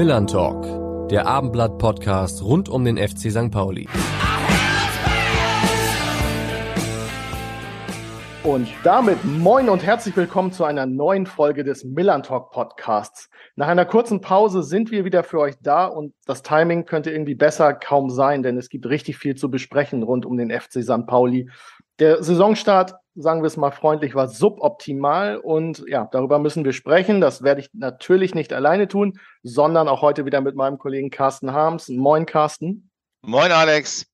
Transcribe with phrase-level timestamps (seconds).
[0.00, 3.50] Millern Talk, der Abendblatt-Podcast rund um den FC St.
[3.50, 3.86] Pauli.
[8.42, 13.28] Und damit moin und herzlich willkommen zu einer neuen Folge des Millern Talk Podcasts.
[13.56, 17.34] Nach einer kurzen Pause sind wir wieder für euch da und das Timing könnte irgendwie
[17.34, 21.06] besser kaum sein, denn es gibt richtig viel zu besprechen rund um den FC St.
[21.06, 21.50] Pauli.
[21.98, 27.20] Der Saisonstart, sagen wir es mal freundlich, war suboptimal und ja, darüber müssen wir sprechen.
[27.20, 31.52] Das werde ich natürlich nicht alleine tun, sondern auch heute wieder mit meinem Kollegen Carsten
[31.52, 31.88] Harms.
[31.88, 32.90] Moin, Carsten.
[33.22, 34.06] Moin, Alex.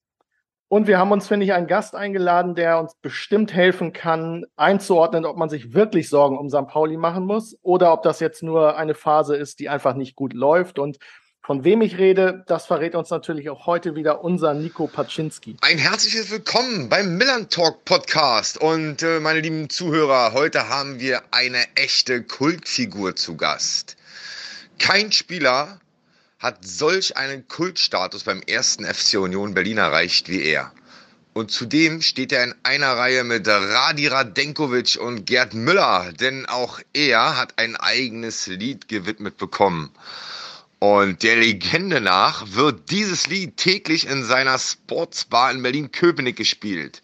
[0.68, 5.24] Und wir haben uns, finde ich, einen Gast eingeladen, der uns bestimmt helfen kann, einzuordnen,
[5.24, 6.66] ob man sich wirklich Sorgen um St.
[6.66, 10.32] Pauli machen muss oder ob das jetzt nur eine Phase ist, die einfach nicht gut
[10.32, 10.80] läuft.
[10.80, 10.98] Und
[11.46, 15.56] von wem ich rede, das verrät uns natürlich auch heute wieder unser Nico Paczynski.
[15.60, 18.58] Ein herzliches Willkommen beim Millern Talk Podcast.
[18.58, 23.96] Und äh, meine lieben Zuhörer, heute haben wir eine echte Kultfigur zu Gast.
[24.80, 25.78] Kein Spieler
[26.40, 30.72] hat solch einen Kultstatus beim ersten FC Union Berlin erreicht wie er.
[31.32, 36.80] Und zudem steht er in einer Reihe mit Radi Radenkovic und Gerd Müller, denn auch
[36.92, 39.92] er hat ein eigenes Lied gewidmet bekommen.
[40.78, 47.02] Und der Legende nach wird dieses Lied täglich in seiner Sportsbar in Berlin-Köpenick gespielt.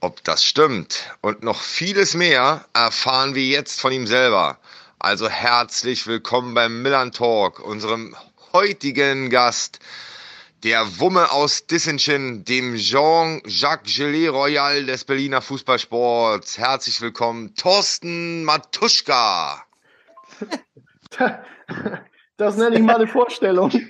[0.00, 4.58] Ob das stimmt und noch vieles mehr erfahren wir jetzt von ihm selber.
[4.98, 8.16] Also herzlich willkommen beim Millern Talk, unserem
[8.52, 9.78] heutigen Gast,
[10.64, 16.58] der Wumme aus Dissenchen, dem Jean-Jacques Gelet Royal des Berliner Fußballsports.
[16.58, 19.64] Herzlich willkommen, Thorsten Matuschka.
[22.38, 23.70] Das nenne ich mal eine Vorstellung.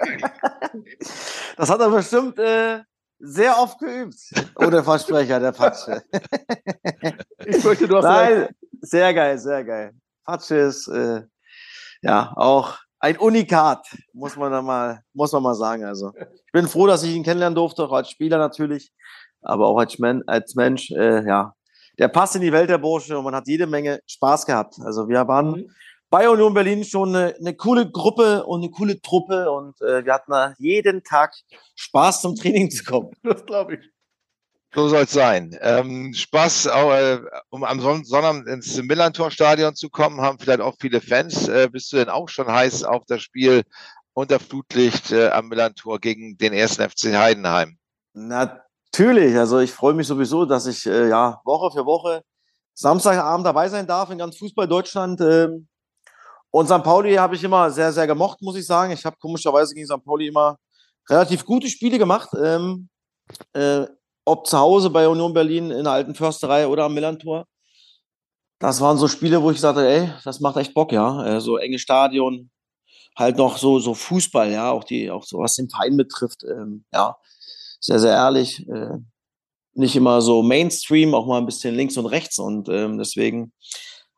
[1.57, 2.83] Das hat er bestimmt äh,
[3.19, 4.15] sehr oft geübt.
[4.55, 6.03] Oh, der Versprecher, der Patsche.
[7.45, 8.55] Ich fürchte, du hast Nein, recht.
[8.81, 9.93] sehr geil, sehr geil.
[10.25, 11.23] Patsche ist äh,
[12.01, 15.85] ja auch ein Unikat, muss man da mal, muss man mal sagen.
[15.85, 18.93] Also ich bin froh, dass ich ihn kennenlernen durfte, auch als Spieler natürlich,
[19.43, 20.93] aber auch als, Men als Mensch.
[20.93, 21.55] Äh, ja,
[21.99, 24.77] der passt in die Welt der Bursche und man hat jede Menge Spaß gehabt.
[24.85, 25.71] Also wir waren mhm
[26.11, 30.15] bei Union Berlin schon eine, eine, coole Gruppe und eine coole Truppe und äh, wir
[30.15, 31.35] hatten da jeden Tag
[31.75, 33.11] Spaß zum Training zu kommen.
[33.23, 33.81] Das glaube ich.
[34.75, 35.57] So soll es sein.
[35.63, 41.01] Ähm, Spaß, äh, um am Son Sonnabend ins Millantor-Stadion zu kommen, haben vielleicht auch viele
[41.01, 41.49] Fans.
[41.49, 43.63] Äh, bist du denn auch schon heiß auf das Spiel
[44.13, 47.79] unter Flutlicht äh, am Millantor gegen den ersten FC Heidenheim?
[48.13, 49.37] Natürlich.
[49.39, 52.23] Also ich freue mich sowieso, dass ich äh, ja Woche für Woche
[52.75, 55.21] Samstagabend dabei sein darf in ganz Fußball Deutschland.
[55.21, 55.67] Ähm,
[56.51, 56.83] und St.
[56.83, 58.93] Pauli habe ich immer sehr, sehr gemocht, muss ich sagen.
[58.93, 60.05] Ich habe komischerweise gegen St.
[60.05, 60.59] Pauli immer
[61.09, 62.31] relativ gute Spiele gemacht.
[62.43, 62.89] Ähm,
[63.53, 63.87] äh,
[64.25, 67.47] ob zu Hause bei Union Berlin in der alten Försterei oder am Millantor.
[68.59, 71.25] Das waren so Spiele, wo ich sagte, ey, das macht echt Bock, ja.
[71.25, 72.51] Äh, so enge Stadion,
[73.17, 76.85] halt noch so, so Fußball, ja, auch die, auch so was den Verein betrifft, ähm,
[76.93, 77.17] ja,
[77.81, 78.67] sehr, sehr ehrlich.
[78.69, 78.99] Äh,
[79.75, 83.53] nicht immer so Mainstream, auch mal ein bisschen links und rechts und ähm, deswegen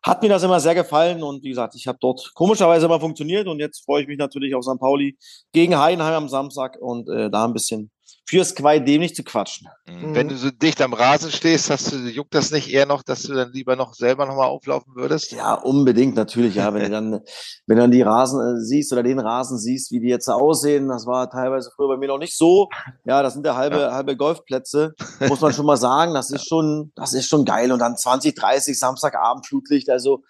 [0.03, 3.47] hat mir das immer sehr gefallen und wie gesagt, ich habe dort komischerweise immer funktioniert
[3.49, 4.79] und jetzt freue ich mich natürlich auf St.
[4.79, 5.19] Pauli
[5.53, 7.91] gegen Heidenheim am Samstag und äh, da ein bisschen
[8.27, 9.69] fürs Quai dämlich zu quatschen.
[9.87, 10.15] Mhm.
[10.15, 13.23] Wenn du so dicht am Rasen stehst, hast du, juckt das nicht eher noch, dass
[13.25, 15.33] du dann lieber noch selber nochmal auflaufen würdest?
[15.33, 16.73] Ja, unbedingt, natürlich, ja.
[16.73, 17.13] Wenn du dann,
[17.67, 20.89] wenn du dann die Rasen äh, siehst oder den Rasen siehst, wie die jetzt aussehen,
[20.89, 22.69] das war teilweise früher bei mir noch nicht so.
[23.05, 23.93] Ja, das sind ja halbe, ja.
[23.93, 24.95] halbe Golfplätze,
[25.29, 26.15] muss man schon mal sagen.
[26.15, 27.73] Das ist schon, das ist schon geil.
[27.73, 30.23] Und dann 20, 30, Samstagabend Flutlicht, also,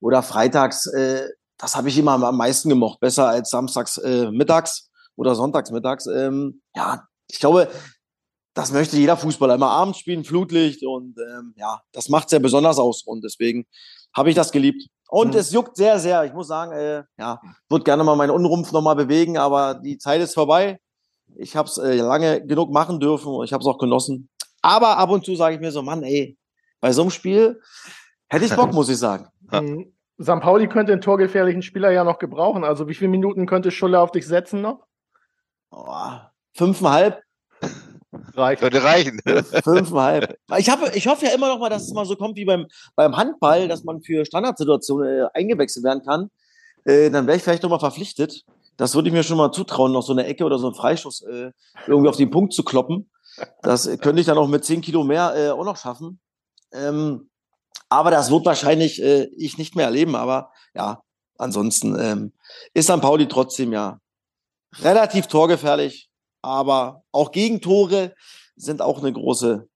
[0.00, 2.98] oder freitags, äh, das habe ich immer am meisten gemocht.
[2.98, 6.06] Besser als samstags äh, mittags oder sonntags mittags.
[6.06, 7.68] Ähm, ja, ich glaube,
[8.54, 12.78] das möchte jeder Fußballer immer abends spielen, Flutlicht und ähm, ja, das macht sehr besonders
[12.78, 13.64] aus und deswegen
[14.14, 14.88] habe ich das geliebt.
[15.08, 15.40] Und mhm.
[15.40, 16.24] es juckt sehr, sehr.
[16.24, 20.20] Ich muss sagen, äh, ja, würde gerne mal meinen Unrumpf nochmal bewegen, aber die Zeit
[20.20, 20.78] ist vorbei.
[21.36, 24.28] Ich habe es äh, lange genug machen dürfen und ich habe es auch genossen.
[24.60, 26.36] Aber ab und zu sage ich mir so, Mann, ey,
[26.80, 27.60] bei so einem Spiel
[28.28, 29.28] hätte ich Bock, muss ich sagen.
[29.50, 29.94] Mhm.
[30.20, 30.40] St.
[30.40, 32.64] Pauli könnte einen torgefährlichen Spieler ja noch gebrauchen.
[32.64, 34.86] Also wie viele Minuten könnte Schulle auf dich setzen noch?
[35.70, 36.18] Oh,
[36.54, 37.22] fünfeinhalb.
[38.34, 38.62] Reicht.
[38.62, 39.20] Würde reichen.
[39.64, 40.38] Fünfeinhalb.
[40.58, 42.66] Ich, hab, ich hoffe ja immer noch mal, dass es mal so kommt wie beim,
[42.94, 46.30] beim Handball, dass man für Standardsituationen äh, eingewechselt werden kann.
[46.84, 48.44] Äh, dann wäre ich vielleicht noch mal verpflichtet.
[48.76, 51.22] Das würde ich mir schon mal zutrauen, noch so eine Ecke oder so einen Freischuss
[51.22, 51.52] äh,
[51.86, 53.10] irgendwie auf den Punkt zu kloppen.
[53.62, 56.20] Das könnte ich dann auch mit zehn Kilo mehr äh, auch noch schaffen.
[56.72, 57.30] Ähm,
[57.88, 60.16] aber das wird wahrscheinlich äh, ich nicht mehr erleben.
[60.16, 61.02] Aber ja,
[61.38, 62.32] ansonsten ähm,
[62.74, 63.00] ist St.
[63.00, 63.98] Pauli trotzdem ja
[64.80, 66.08] relativ torgefährlich,
[66.42, 68.14] aber auch Gegentore
[68.56, 69.68] sind auch eine große,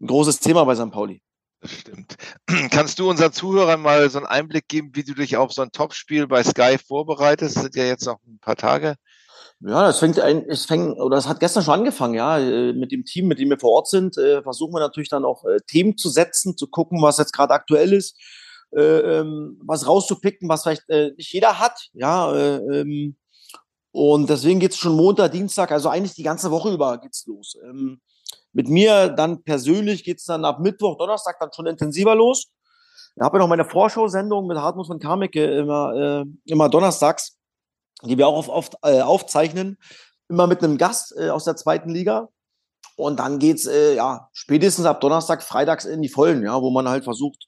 [0.00, 0.90] ein großes Thema bei St.
[0.90, 1.22] Pauli.
[1.60, 2.16] Das stimmt.
[2.70, 5.72] Kannst du unseren Zuhörern mal so einen Einblick geben, wie du dich auf so ein
[5.72, 7.56] Topspiel bei Sky vorbereitest?
[7.56, 8.94] Das sind ja jetzt noch ein paar Tage.
[9.62, 12.38] Ja, das fängt ein, es fängt, oder es hat gestern schon angefangen, ja.
[12.38, 15.26] Äh, mit dem Team, mit dem wir vor Ort sind, äh, versuchen wir natürlich dann
[15.26, 18.16] auch äh, Themen zu setzen, zu gucken, was jetzt gerade aktuell ist,
[18.74, 22.34] ähm, was rauszupicken, was vielleicht nicht jeder hat, ja.
[22.34, 23.16] Ähm,
[23.92, 27.56] und deswegen geht's schon Montag, Dienstag, also eigentlich die ganze Woche über geht's los.
[27.64, 28.00] Ähm,
[28.52, 32.50] mit mir dann persönlich geht's dann ab Mittwoch, Donnerstag dann schon intensiver los.
[33.16, 37.36] Ich habe ja noch meine Vorschau-Sendung mit Hartmut von Kameke immer, äh, immer donnerstags,
[38.02, 39.76] die wir auch auf, äh, aufzeichnen,
[40.28, 42.28] immer mit einem Gast äh, aus der zweiten Liga.
[42.96, 46.88] Und dann geht's äh, ja spätestens ab Donnerstag, Freitags in die Vollen, ja, wo man
[46.88, 47.44] halt versucht,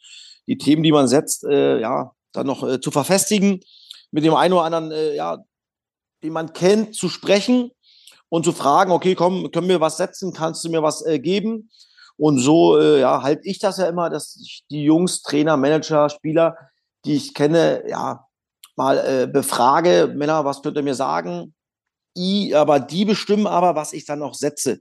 [0.47, 3.61] die Themen, die man setzt, äh, ja, dann noch äh, zu verfestigen,
[4.11, 5.39] mit dem einen oder anderen, äh, ja,
[6.22, 7.70] den man kennt, zu sprechen
[8.28, 11.70] und zu fragen, okay, komm, können wir was setzen, kannst du mir was äh, geben?
[12.16, 16.08] Und so, äh, ja, halte ich das ja immer, dass ich die Jungs, Trainer, Manager,
[16.08, 16.56] Spieler,
[17.04, 18.26] die ich kenne, ja,
[18.76, 21.54] mal äh, befrage, Männer, was könnt ihr mir sagen?
[22.16, 24.80] I, aber die bestimmen aber, was ich dann auch setze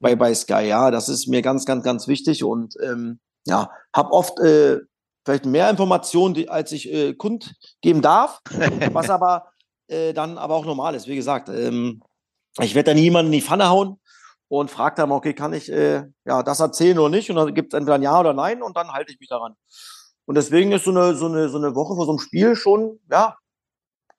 [0.00, 0.66] bei, bei Sky.
[0.66, 4.80] Ja, das ist mir ganz, ganz, ganz wichtig und ähm, ja, habe oft äh,
[5.24, 8.40] vielleicht mehr Informationen, die, als ich äh, kundgeben darf,
[8.92, 9.51] was aber
[9.92, 11.06] äh, dann aber auch normal ist.
[11.06, 12.02] Wie gesagt, ähm,
[12.60, 14.00] ich werde da niemanden in die Pfanne hauen
[14.48, 17.30] und frage dann, okay, kann ich äh, ja, das erzählen oder nicht?
[17.30, 19.54] Und dann gibt es entweder ein Ja oder Nein und dann halte ich mich daran.
[20.24, 23.00] Und deswegen ist so eine, so eine, so eine Woche vor so einem Spiel schon,
[23.10, 23.36] ja,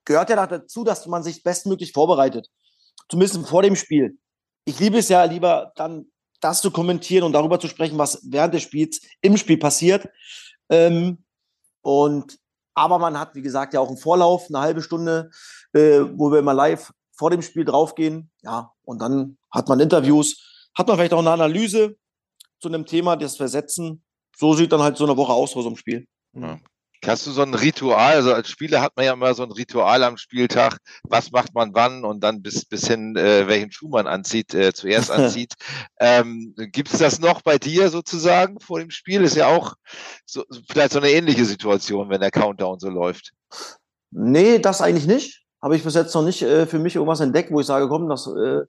[0.05, 2.49] gehört ja dazu, dass man sich bestmöglich vorbereitet.
[3.09, 4.17] Zumindest vor dem Spiel.
[4.65, 6.07] Ich liebe es ja lieber dann
[6.39, 10.09] das zu kommentieren und darüber zu sprechen, was während des Spiels im Spiel passiert.
[10.69, 11.23] Ähm,
[11.81, 12.37] und
[12.75, 15.29] aber man hat, wie gesagt, ja auch einen Vorlauf, eine halbe Stunde,
[15.73, 18.31] äh, wo wir immer live vor dem Spiel draufgehen.
[18.41, 21.95] Ja, und dann hat man Interviews, hat man vielleicht auch eine Analyse
[22.59, 24.03] zu einem Thema, das wir setzen.
[24.35, 26.07] So sieht dann halt so eine Woche aus vor so einem Spiel.
[26.33, 26.59] Ja.
[27.05, 28.15] Hast du so ein Ritual?
[28.15, 30.77] Also als Spieler hat man ja immer so ein Ritual am Spieltag.
[31.03, 34.73] Was macht man wann und dann bis, bis hin, äh, welchen Schuh man anzieht, äh,
[34.73, 35.53] zuerst anzieht.
[35.99, 39.21] ähm, Gibt es das noch bei dir sozusagen vor dem Spiel?
[39.21, 39.75] Ist ja auch
[40.25, 43.33] so, vielleicht so eine ähnliche Situation, wenn der Countdown so läuft.
[44.11, 47.49] Nee, das eigentlich nicht habe ich bis jetzt noch nicht äh, für mich irgendwas entdeckt,
[47.49, 48.63] wo ich sage, komm, das, äh,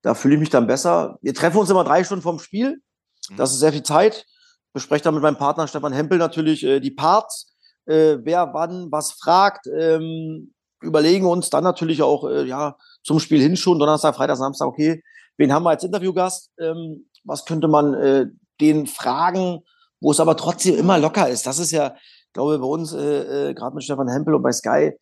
[0.00, 1.18] da fühle ich mich dann besser.
[1.20, 2.80] Wir treffen uns immer drei Stunden vorm Spiel.
[3.28, 3.36] Mhm.
[3.36, 4.24] Das ist sehr viel Zeit.
[4.72, 7.54] Bespreche dann mit meinem Partner Stefan Hempel natürlich äh, die Parts,
[7.84, 9.66] äh, wer wann was fragt.
[9.66, 14.68] Ähm, überlegen uns dann natürlich auch äh, ja zum Spiel hin schon Donnerstag, Freitag, Samstag.
[14.68, 15.02] Okay,
[15.36, 16.50] wen haben wir als Interviewgast?
[16.58, 18.26] Ähm, was könnte man äh,
[18.58, 19.60] den fragen,
[20.00, 21.46] wo es aber trotzdem immer locker ist?
[21.46, 21.94] Das ist ja,
[22.32, 24.94] glaube bei uns äh, äh, gerade mit Stefan Hempel und bei Sky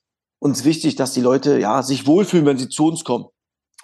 [0.44, 3.24] uns wichtig, dass die Leute ja sich wohlfühlen, wenn sie zu uns kommen.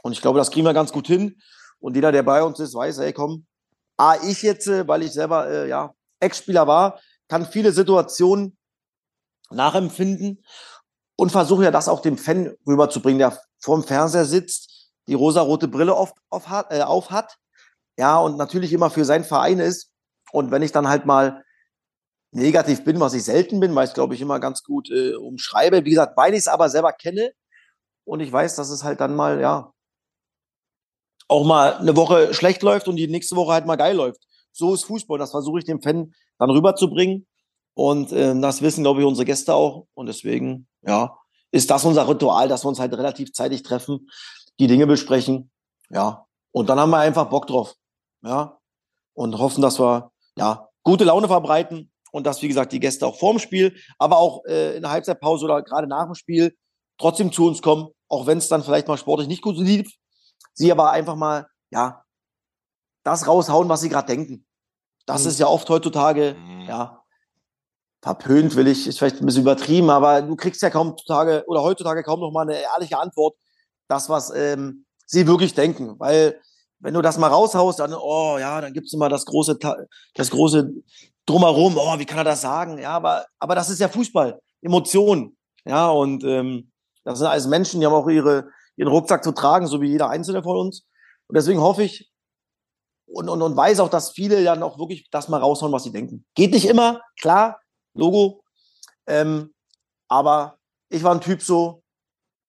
[0.02, 1.40] Und ich glaube, das kriegen wir ganz gut hin.
[1.78, 3.46] Und jeder, der bei uns ist, weiß, ey, komm,
[3.96, 8.58] A, ich jetzt, äh, weil ich selber äh, ja Ex-Spieler war, kann viele Situationen
[9.48, 10.44] nachempfinden
[11.16, 15.96] und versuche ja das auch dem Fan rüberzubringen, der vorm Fernseher sitzt, die rosarote Brille
[15.96, 17.38] oft auf äh, auf hat,
[17.98, 19.92] ja, und natürlich immer für seinen Verein ist.
[20.30, 21.42] Und wenn ich dann halt mal
[22.32, 25.84] negativ bin, was ich selten bin, weil ich glaube ich immer ganz gut äh, umschreibe.
[25.84, 27.32] Wie gesagt, weil ich es aber selber kenne
[28.04, 29.72] und ich weiß, dass es halt dann mal, ja,
[31.28, 34.20] auch mal eine Woche schlecht läuft und die nächste Woche halt mal geil läuft.
[34.52, 35.18] So ist Fußball.
[35.18, 37.26] Das versuche ich dem Fan dann rüberzubringen.
[37.74, 39.86] Und äh, das wissen, glaube ich, unsere Gäste auch.
[39.94, 41.16] Und deswegen, ja,
[41.52, 44.08] ist das unser Ritual, dass wir uns halt relativ zeitig treffen,
[44.58, 45.50] die Dinge besprechen.
[45.88, 46.26] Ja.
[46.50, 47.76] Und dann haben wir einfach Bock drauf.
[48.22, 48.58] Ja.
[49.14, 53.18] Und hoffen, dass wir, ja, gute Laune verbreiten und dass, wie gesagt, die Gäste auch
[53.18, 56.56] vorm Spiel, aber auch äh, in der Halbzeitpause oder gerade nach dem Spiel
[56.98, 59.90] trotzdem zu uns kommen, auch wenn es dann vielleicht mal sportlich nicht gut lief.
[60.52, 62.04] Sie aber einfach mal, ja,
[63.04, 64.44] das raushauen, was sie gerade denken.
[65.06, 65.28] Das mhm.
[65.30, 66.62] ist ja oft heutzutage, mhm.
[66.62, 67.02] ja,
[68.02, 71.62] verpönt will ich, ist vielleicht ein bisschen übertrieben, aber du kriegst ja kaum Tage oder
[71.62, 73.36] heutzutage kaum noch mal eine ehrliche Antwort,
[73.88, 75.96] das, was ähm, sie wirklich denken.
[75.98, 76.40] Weil
[76.78, 79.58] wenn du das mal raushaust, dann, oh ja, dann gibt's immer das große,
[80.14, 80.72] das große
[81.30, 82.78] drumherum, oh, wie kann er das sagen?
[82.78, 85.36] Ja, aber, aber das ist ja Fußball, Emotionen.
[85.64, 86.70] Ja, und ähm,
[87.04, 90.10] das sind alles Menschen, die haben auch ihre, ihren Rucksack zu tragen, so wie jeder
[90.10, 90.86] Einzelne von uns.
[91.26, 92.10] Und deswegen hoffe ich
[93.06, 95.92] und, und, und weiß auch, dass viele dann auch wirklich das mal raushauen, was sie
[95.92, 96.24] denken.
[96.34, 97.60] Geht nicht immer, klar,
[97.94, 98.42] Logo.
[99.06, 99.52] Ähm,
[100.08, 100.58] aber
[100.88, 101.82] ich war ein Typ so,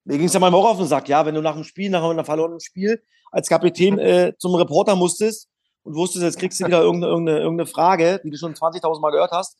[0.03, 1.89] mir ging es ja mal auch auf den Sack, ja, wenn du nach dem Spiel,
[1.89, 5.50] nach einem verlorenen Spiel als Kapitän äh, zum Reporter musstest
[5.83, 9.11] und wusstest, jetzt kriegst du wieder irgendeine, irgendeine, irgendeine Frage, die du schon 20.000 Mal
[9.11, 9.57] gehört hast.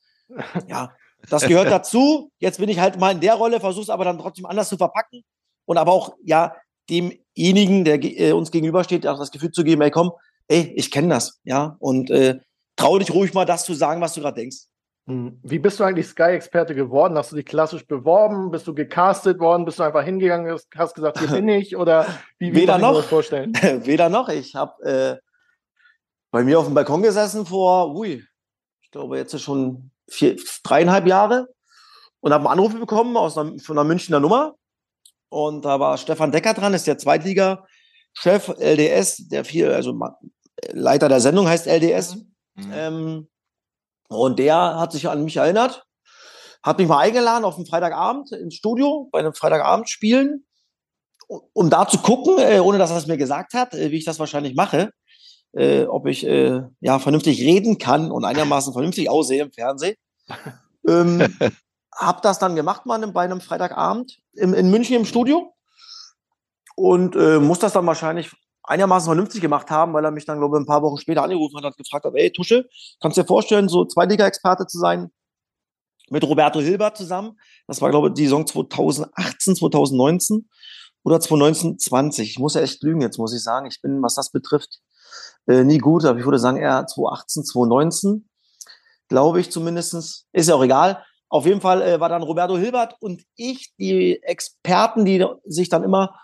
[0.67, 0.93] Ja,
[1.29, 2.31] das gehört dazu.
[2.39, 5.23] Jetzt bin ich halt mal in der Rolle, versuch's aber dann trotzdem anders zu verpacken
[5.65, 6.55] und aber auch, ja,
[6.89, 10.11] demjenigen, der äh, uns gegenübersteht, auch das Gefühl zu geben, ey, komm,
[10.47, 12.39] ey, ich kenne das, ja, und äh,
[12.75, 14.67] trau dich ruhig mal das zu sagen, was du gerade denkst.
[15.07, 15.39] Hm.
[15.43, 17.17] Wie bist du eigentlich Sky-Experte geworden?
[17.17, 18.51] Hast du dich klassisch beworben?
[18.51, 19.65] Bist du gecastet worden?
[19.65, 21.75] Bist du einfach hingegangen, hast gesagt, hier bin ich?
[21.75, 22.05] Oder
[22.37, 22.95] wie, Weder noch.
[22.95, 23.53] das vorstellen?
[23.83, 24.29] Weder noch.
[24.29, 25.30] Ich habe äh,
[26.31, 28.23] bei mir auf dem Balkon gesessen vor, ui,
[28.81, 31.47] ich glaube jetzt schon vier, dreieinhalb Jahre
[32.21, 34.55] und habe einen Anruf bekommen aus einer, von einer Münchner Nummer.
[35.29, 39.97] Und da war Stefan Decker dran, ist der Zweitliga-Chef LDS, der viel, also
[40.71, 42.17] Leiter der Sendung heißt LDS.
[42.55, 42.71] Mhm.
[42.73, 43.29] Ähm,
[44.09, 45.85] und der hat sich an mich erinnert,
[46.63, 50.45] hat mich mal eingeladen auf einen Freitagabend ins Studio, bei einem Freitagabend-Spielen,
[51.53, 54.05] um da zu gucken, äh, ohne dass er es mir gesagt hat, äh, wie ich
[54.05, 54.91] das wahrscheinlich mache,
[55.53, 59.96] äh, ob ich äh, ja vernünftig reden kann und einigermaßen vernünftig aussehe im Fernsehen.
[60.88, 61.38] Ähm,
[61.93, 65.53] hab das dann gemacht, mal bei einem Freitagabend im, in München im Studio
[66.75, 68.31] und äh, muss das dann wahrscheinlich
[68.63, 71.58] einigermaßen vernünftig gemacht haben, weil er mich dann, glaube ich, ein paar Wochen später angerufen
[71.58, 72.67] hat und gefragt hat, ey, Tusche,
[73.00, 75.12] kannst du dir vorstellen, so Zweitliga-Experte zu sein?
[76.10, 77.39] Mit Roberto Hilbert zusammen.
[77.67, 80.50] Das war, glaube ich, die Saison 2018, 2019
[81.03, 82.29] oder 2019, 20.
[82.29, 83.65] Ich muss ja echt lügen jetzt, muss ich sagen.
[83.67, 84.79] Ich bin, was das betrifft,
[85.48, 88.29] äh, nie gut, aber ich würde sagen eher 2018, 2019.
[89.10, 90.27] Glaube ich zumindestens.
[90.31, 91.03] Ist ja auch egal.
[91.29, 95.83] Auf jeden Fall äh, war dann Roberto Hilbert und ich die Experten, die sich dann
[95.83, 96.15] immer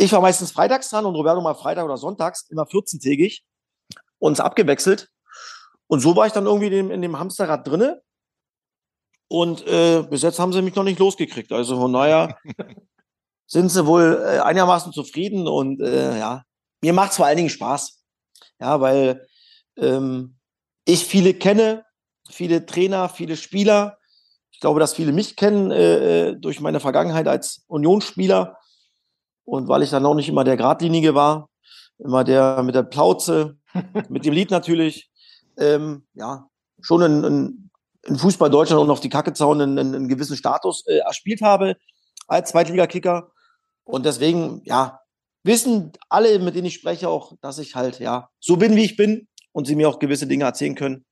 [0.00, 3.42] ich war meistens freitags dran und Roberto mal Freitag oder sonntags, immer 14-tägig,
[4.18, 5.10] uns abgewechselt.
[5.88, 8.00] Und so war ich dann irgendwie in dem, in dem Hamsterrad drinne.
[9.28, 11.52] Und äh, bis jetzt haben sie mich noch nicht losgekriegt.
[11.52, 12.38] Also von daher
[13.46, 16.44] sind sie wohl äh, einigermaßen zufrieden und äh, ja,
[16.80, 17.97] mir macht es vor allen Dingen Spaß.
[18.60, 19.26] Ja, weil
[19.76, 20.36] ähm,
[20.84, 21.84] ich viele kenne,
[22.28, 23.98] viele Trainer, viele Spieler.
[24.50, 28.58] Ich glaube, dass viele mich kennen äh, äh durch meine Vergangenheit als Unionsspieler.
[29.44, 31.48] Und weil ich dann auch nicht immer der Gradlinige war,
[31.98, 33.56] immer der mit der Plauze,
[34.08, 35.10] mit dem Lied natürlich,
[35.56, 36.48] ähm, ja,
[36.80, 37.70] schon in, in,
[38.02, 41.76] in Fußball Deutschland und auf die Kacke zaun einen, einen gewissen Status äh, erspielt habe
[42.26, 43.32] als Zweitligakicker.
[43.84, 45.00] Und deswegen, ja,
[45.44, 48.96] wissen alle, mit denen ich spreche, auch, dass ich halt, ja, so bin, wie ich
[48.96, 51.04] bin und sie mir auch gewisse Dinge erzählen können.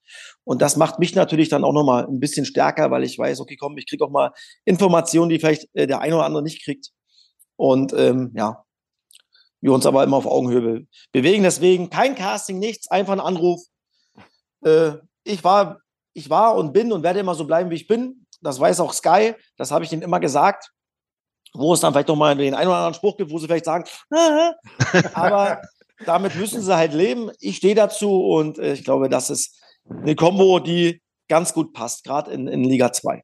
[0.44, 3.56] Und das macht mich natürlich dann auch nochmal ein bisschen stärker, weil ich weiß, okay,
[3.56, 4.32] komm, ich kriege auch mal
[4.64, 6.90] Informationen, die vielleicht äh, der eine oder andere nicht kriegt.
[7.56, 8.64] Und ähm, ja,
[9.60, 11.42] wir uns aber immer auf Augenhöhe bewegen.
[11.42, 13.62] Deswegen kein Casting, nichts, einfach ein Anruf.
[14.64, 14.92] Äh,
[15.24, 15.80] ich war,
[16.12, 18.26] ich war und bin und werde immer so bleiben, wie ich bin.
[18.42, 19.34] Das weiß auch Sky.
[19.56, 20.70] Das habe ich ihnen immer gesagt.
[21.58, 23.64] Wo es dann vielleicht noch mal den einen oder anderen Spruch gibt, wo sie vielleicht
[23.64, 23.84] sagen,
[25.14, 25.62] aber
[26.04, 27.30] damit müssen sie halt leben.
[27.40, 29.58] Ich stehe dazu und äh, ich glaube, das ist
[29.88, 33.22] eine Kombo, die ganz gut passt, gerade in, in Liga 2.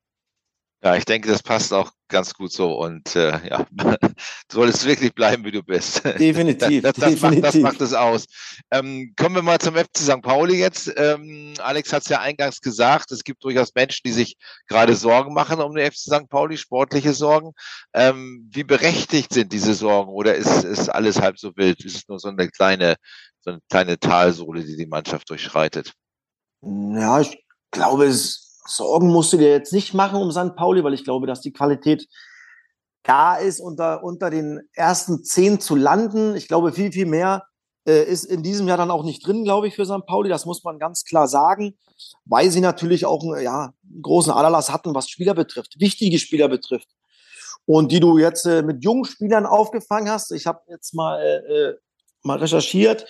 [0.85, 3.97] Ja, ich denke, das passt auch ganz gut so und äh, ja, du
[4.51, 6.05] solltest wirklich bleiben, wie du bist.
[6.19, 6.83] Definitiv.
[6.83, 7.23] das, das, definitiv.
[7.23, 8.27] Macht, das macht es aus.
[8.73, 10.23] Ähm, kommen wir mal zum FC St.
[10.23, 10.93] Pauli jetzt.
[10.97, 14.37] Ähm, Alex hat es ja eingangs gesagt, es gibt durchaus Menschen, die sich
[14.67, 16.29] gerade Sorgen machen um den FC St.
[16.29, 17.53] Pauli, sportliche Sorgen.
[17.95, 21.85] Ähm, wie berechtigt sind diese Sorgen oder ist, ist alles halb so wild?
[21.85, 22.97] Ist es nur so eine kleine,
[23.41, 25.93] so eine kleine Talsohle, die die Mannschaft durchschreitet?
[26.61, 27.39] Ja, ich
[27.71, 30.55] glaube, es Sorgen musst du dir jetzt nicht machen um St.
[30.57, 32.09] Pauli, weil ich glaube, dass die Qualität
[33.03, 36.37] da ist, unter, unter den ersten zehn zu landen.
[36.37, 37.45] Ich glaube, viel, viel mehr
[37.87, 40.07] äh, ist in diesem Jahr dann auch nicht drin, glaube ich, für St.
[40.07, 40.29] Pauli.
[40.29, 41.77] Das muss man ganz klar sagen,
[42.25, 46.89] weil sie natürlich auch ja, einen großen Aderlass hatten, was Spieler betrifft, wichtige Spieler betrifft.
[47.65, 50.33] Und die du jetzt äh, mit jungen Spielern aufgefangen hast.
[50.33, 51.77] Ich habe jetzt mal, äh, äh
[52.25, 53.07] mal recherchiert.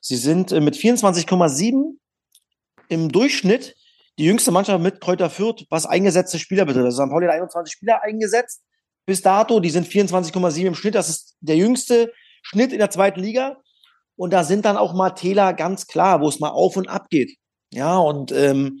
[0.00, 1.96] Sie sind äh, mit 24,7
[2.88, 3.74] im Durchschnitt
[4.18, 6.86] die jüngste Mannschaft mit Kräuter Fürth, was eingesetzte Spieler betrifft.
[6.86, 7.10] Also St.
[7.10, 8.62] Pauli hat 21 Spieler eingesetzt
[9.06, 9.60] bis dato.
[9.60, 10.94] Die sind 24,7 im Schnitt.
[10.94, 13.60] Das ist der jüngste Schnitt in der zweiten Liga.
[14.16, 17.08] Und da sind dann auch mal Täler ganz klar, wo es mal auf und ab
[17.10, 17.36] geht.
[17.72, 18.80] Ja, und ähm,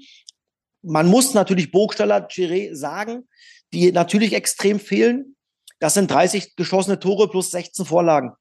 [0.82, 3.28] man muss natürlich Burgstaller Chiré sagen,
[3.72, 5.36] die natürlich extrem fehlen.
[5.80, 8.32] Das sind 30 geschossene Tore plus 16 Vorlagen.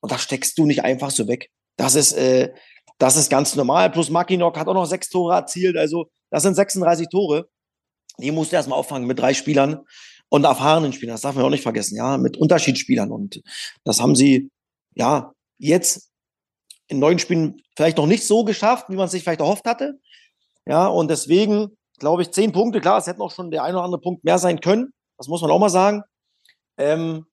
[0.00, 1.50] Und das steckst du nicht einfach so weg.
[1.76, 2.54] Das ist, äh,
[2.98, 3.90] das ist ganz normal.
[3.90, 5.76] Plus Makinok hat auch noch sechs Tore erzielt.
[5.76, 7.48] Also das sind 36 Tore.
[8.18, 9.80] Die musst du erstmal auffangen mit drei Spielern
[10.28, 11.14] und erfahrenen Spielern.
[11.14, 13.12] Das darf man auch nicht vergessen, ja, mit Unterschiedsspielern.
[13.12, 13.40] Und
[13.84, 14.50] das haben sie,
[14.94, 16.10] ja, jetzt
[16.88, 20.00] in neun Spielen vielleicht noch nicht so geschafft, wie man sich vielleicht erhofft hatte.
[20.66, 23.84] Ja, und deswegen glaube ich, zehn Punkte, klar, es hätten auch schon der ein oder
[23.84, 24.92] andere Punkt mehr sein können.
[25.18, 26.02] Das muss man auch mal sagen.
[26.76, 27.26] Ähm,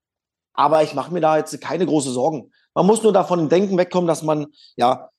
[0.54, 2.52] aber ich mache mir da jetzt keine große Sorgen.
[2.74, 5.10] Man muss nur davon denken wegkommen, dass man ja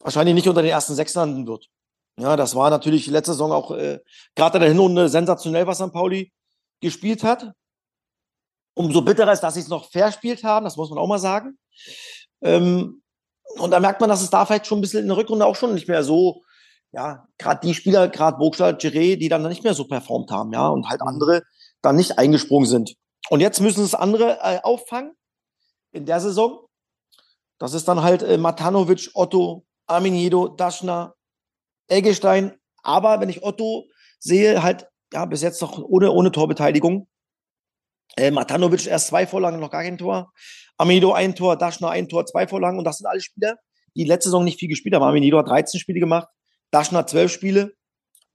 [0.00, 1.68] wahrscheinlich nicht unter den ersten sechs landen wird.
[2.18, 4.00] Ja, das war natürlich letzte Saison auch äh,
[4.34, 5.92] gerade in der Hinrunde sensationell, was St.
[5.92, 6.32] Pauli
[6.80, 7.52] gespielt hat.
[8.74, 11.58] Umso bitterer ist, dass sie es noch verspielt haben, das muss man auch mal sagen.
[12.42, 13.02] Ähm,
[13.56, 15.56] und da merkt man, dass es da vielleicht schon ein bisschen in der Rückrunde auch
[15.56, 16.42] schon nicht mehr so
[16.92, 20.68] ja, gerade die Spieler, gerade Burgstadt, Giré, die dann nicht mehr so performt haben, ja,
[20.68, 21.42] und halt andere
[21.82, 22.94] dann nicht eingesprungen sind.
[23.30, 25.12] Und jetzt müssen es andere äh, auffangen
[25.92, 26.66] in der Saison.
[27.58, 31.14] Das ist dann halt äh, Matanovic, Otto, Arminiedo, Daschner,
[31.88, 32.52] Eggestein.
[32.82, 33.86] Aber wenn ich Otto
[34.18, 37.08] sehe, halt, ja, bis jetzt noch ohne, ohne Torbeteiligung.
[38.16, 40.32] Äh, Matanovic erst zwei Vorlagen, noch gar kein Tor.
[40.76, 42.78] Arminiedo ein Tor, Daschner ein Tor, zwei Vorlagen.
[42.78, 43.56] Und das sind alle Spieler,
[43.96, 45.02] die letzte Saison nicht viel gespielt haben.
[45.02, 46.28] Arminiedo hat 13 Spiele gemacht,
[46.70, 47.74] Daschner 12 Spiele,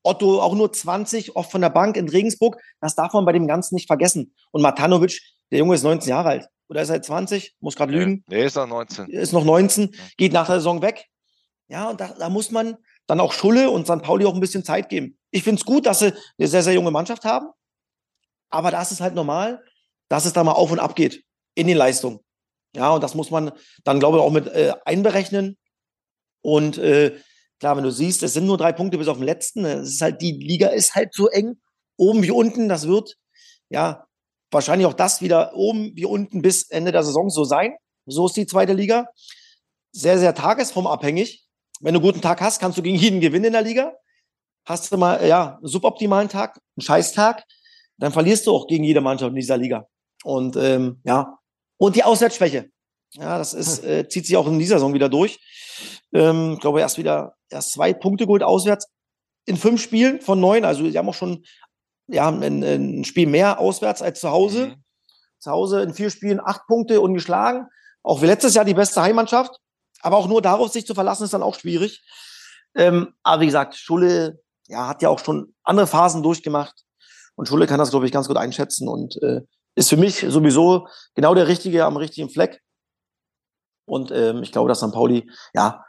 [0.03, 2.57] Otto auch nur 20, oft von der Bank in Regensburg.
[2.81, 4.33] Das darf man bei dem Ganzen nicht vergessen.
[4.51, 6.47] Und Matanovic, der Junge ist 19 Jahre alt.
[6.67, 7.55] Oder ist er 20?
[7.59, 8.23] Muss gerade lügen.
[8.27, 9.07] Nee, ist noch 19.
[9.09, 11.05] Ist noch 19, geht nach der Saison weg.
[11.67, 12.77] Ja, und da, da muss man
[13.07, 14.01] dann auch Schulle und St.
[14.01, 15.17] Pauli auch ein bisschen Zeit geben.
[15.31, 17.47] Ich finde es gut, dass sie eine sehr, sehr junge Mannschaft haben.
[18.49, 19.63] Aber da ist halt normal,
[20.09, 21.23] dass es da mal auf und ab geht
[21.55, 22.19] in den Leistungen.
[22.75, 23.51] Ja, und das muss man
[23.83, 25.57] dann, glaube ich, auch mit äh, einberechnen.
[26.41, 27.17] Und äh,
[27.59, 29.65] klar, wenn du siehst, es sind nur drei Punkte bis auf den letzten.
[29.65, 31.61] Es ist halt, die Liga ist halt so eng,
[31.97, 32.69] oben wie unten.
[32.69, 33.15] Das wird,
[33.69, 34.05] ja,
[34.51, 37.75] wahrscheinlich auch das wieder oben wie unten bis Ende der Saison so sein.
[38.05, 39.07] So ist die zweite Liga.
[39.91, 41.42] Sehr, sehr tagesformabhängig.
[41.83, 43.93] Wenn du einen guten Tag hast, kannst du gegen jeden gewinnen in der Liga.
[44.65, 47.43] Hast du mal, ja, einen suboptimalen Tag, einen Scheißtag,
[47.97, 49.85] dann verlierst du auch gegen jede Mannschaft in dieser Liga.
[50.23, 51.37] Und ähm, ja,
[51.77, 52.69] und die Auswärtsschwäche.
[53.15, 55.41] Ja, das ist, äh, zieht sich auch in dieser Saison wieder durch.
[56.13, 58.87] Ähm, ich glaube, erst wieder erst zwei Punkte geholt auswärts
[59.45, 60.63] in fünf Spielen von neun.
[60.63, 61.43] Also sie haben auch schon
[62.07, 64.67] ja, ein, ein Spiel mehr auswärts als zu Hause.
[64.67, 64.83] Mhm.
[65.39, 67.67] Zu Hause in vier Spielen acht Punkte ungeschlagen.
[68.03, 69.59] Auch wie letztes Jahr die beste Heimmannschaft.
[70.03, 72.03] Aber auch nur darauf sich zu verlassen, ist dann auch schwierig.
[72.75, 76.83] Ähm, aber wie gesagt, Schulle ja, hat ja auch schon andere Phasen durchgemacht.
[77.35, 79.41] Und Schulle kann das, glaube ich, ganz gut einschätzen und äh,
[79.75, 82.61] ist für mich sowieso genau der Richtige am richtigen Fleck.
[83.85, 84.91] Und ähm, ich glaube, dass St.
[84.91, 85.83] Pauli ja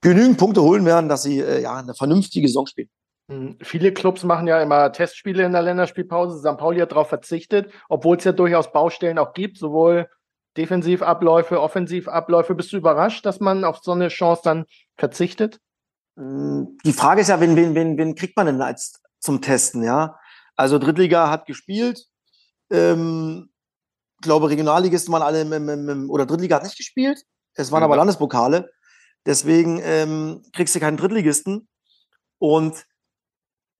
[0.00, 2.90] genügend Punkte holen werden, dass sie äh, ja eine vernünftige Saison spielen.
[3.30, 6.38] Hm, viele Clubs machen ja immer Testspiele in der Länderspielpause.
[6.38, 6.58] St.
[6.58, 10.08] Pauli hat darauf verzichtet, obwohl es ja durchaus Baustellen auch gibt, sowohl
[10.56, 12.54] Defensivabläufe, Offensivabläufe.
[12.54, 14.64] Bist du überrascht, dass man auf so eine Chance dann
[14.96, 15.60] verzichtet?
[16.16, 19.82] Hm, die Frage ist ja, wen, wen, wen, wen kriegt man denn als zum Testen,
[19.82, 20.18] ja?
[20.56, 22.06] Also Drittliga hat gespielt,
[22.70, 23.50] ähm,
[24.20, 27.24] glaube Regionalligisten waren alle im, im, im, oder Drittliga hat nicht gespielt.
[27.54, 27.84] Es waren mhm.
[27.84, 28.70] aber Landespokale.
[29.26, 31.68] Deswegen ähm, kriegst du keinen Drittligisten.
[32.38, 32.86] Und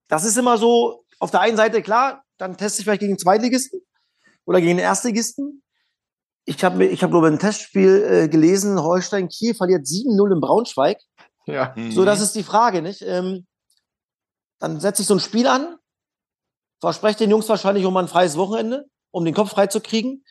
[0.07, 3.81] das ist immer so, auf der einen Seite klar, dann teste ich vielleicht gegen Zweitligisten
[4.45, 5.63] oder gegen Erstligisten.
[6.45, 10.41] Ich habe, ich hab, glaube ich, ein Testspiel äh, gelesen, Holstein Kiel verliert 7-0 in
[10.41, 10.99] Braunschweig.
[11.45, 11.73] Ja.
[11.75, 11.91] Mhm.
[11.91, 13.01] So, das ist die Frage, nicht?
[13.01, 13.47] Ähm,
[14.59, 15.77] dann setze ich so ein Spiel an,
[16.79, 20.23] verspreche den Jungs wahrscheinlich um mal ein freies Wochenende, um den Kopf frei zu kriegen.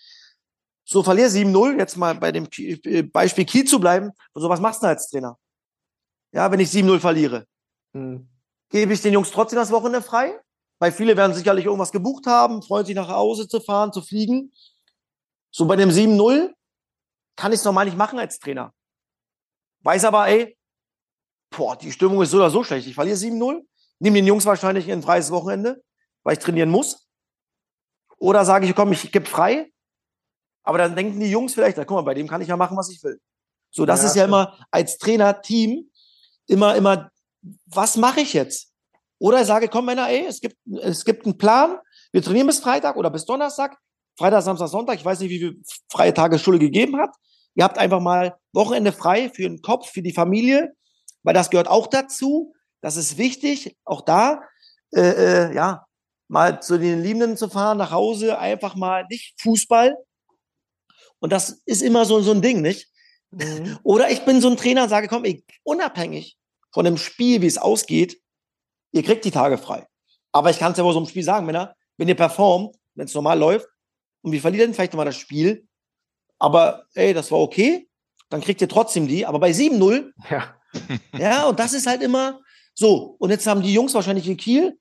[0.84, 4.12] So verliere 7-0, jetzt mal bei dem äh, Beispiel Kiel zu bleiben.
[4.34, 5.38] So, was machst du als Trainer?
[6.32, 7.46] Ja, wenn ich 7-0 verliere.
[7.92, 8.28] Mhm.
[8.70, 10.38] Gebe ich den Jungs trotzdem das Wochenende frei?
[10.80, 14.52] Weil viele werden sicherlich irgendwas gebucht haben, freuen sich nach Hause zu fahren, zu fliegen.
[15.54, 16.52] So bei dem 7-0
[17.36, 18.74] kann ich es normal nicht machen als Trainer.
[19.84, 20.58] Weiß aber, ey,
[21.56, 22.88] boah, die Stimmung ist so oder so schlecht.
[22.88, 23.64] Ich verliere 7-0,
[24.00, 25.80] nehme den Jungs wahrscheinlich ein freies Wochenende,
[26.24, 27.06] weil ich trainieren muss.
[28.18, 29.70] Oder sage ich, komm, ich gebe frei.
[30.64, 32.90] Aber dann denken die Jungs vielleicht, guck mal, bei dem kann ich ja machen, was
[32.90, 33.20] ich will.
[33.70, 34.34] So, das ja, ist ja stimmt.
[34.34, 35.88] immer als Trainer-Team
[36.48, 37.12] immer, immer,
[37.66, 38.72] was mache ich jetzt?
[39.20, 41.78] Oder ich sage, komm, Männer, ey, es gibt, es gibt einen Plan.
[42.10, 43.78] Wir trainieren bis Freitag oder bis Donnerstag.
[44.16, 44.96] Freitag, Samstag, Sonntag.
[44.96, 45.56] Ich weiß nicht, wie viele
[45.90, 47.10] freie Tage Schule gegeben hat.
[47.54, 50.74] Ihr habt einfach mal Wochenende frei für den Kopf, für die Familie,
[51.22, 52.54] weil das gehört auch dazu.
[52.80, 54.42] Das ist wichtig, auch da,
[54.94, 55.86] äh, äh, ja,
[56.28, 59.96] mal zu den Liebenden zu fahren, nach Hause, einfach mal nicht Fußball.
[61.20, 62.88] Und das ist immer so, so ein Ding, nicht?
[63.30, 63.78] Mhm.
[63.82, 66.36] Oder ich bin so ein Trainer und sage, komm, ich, unabhängig
[66.72, 68.20] von dem Spiel, wie es ausgeht,
[68.92, 69.86] ihr kriegt die Tage frei.
[70.32, 73.06] Aber ich kann es ja wohl so im Spiel sagen, Männer, wenn ihr performt, wenn
[73.06, 73.68] es normal läuft,
[74.24, 75.68] und wir verlieren vielleicht nochmal das Spiel,
[76.38, 77.88] aber ey, das war okay,
[78.30, 79.26] dann kriegt ihr trotzdem die.
[79.26, 80.56] Aber bei 7-0, ja.
[81.18, 82.40] ja, und das ist halt immer
[82.74, 83.16] so.
[83.18, 84.78] Und jetzt haben die Jungs wahrscheinlich in Kiel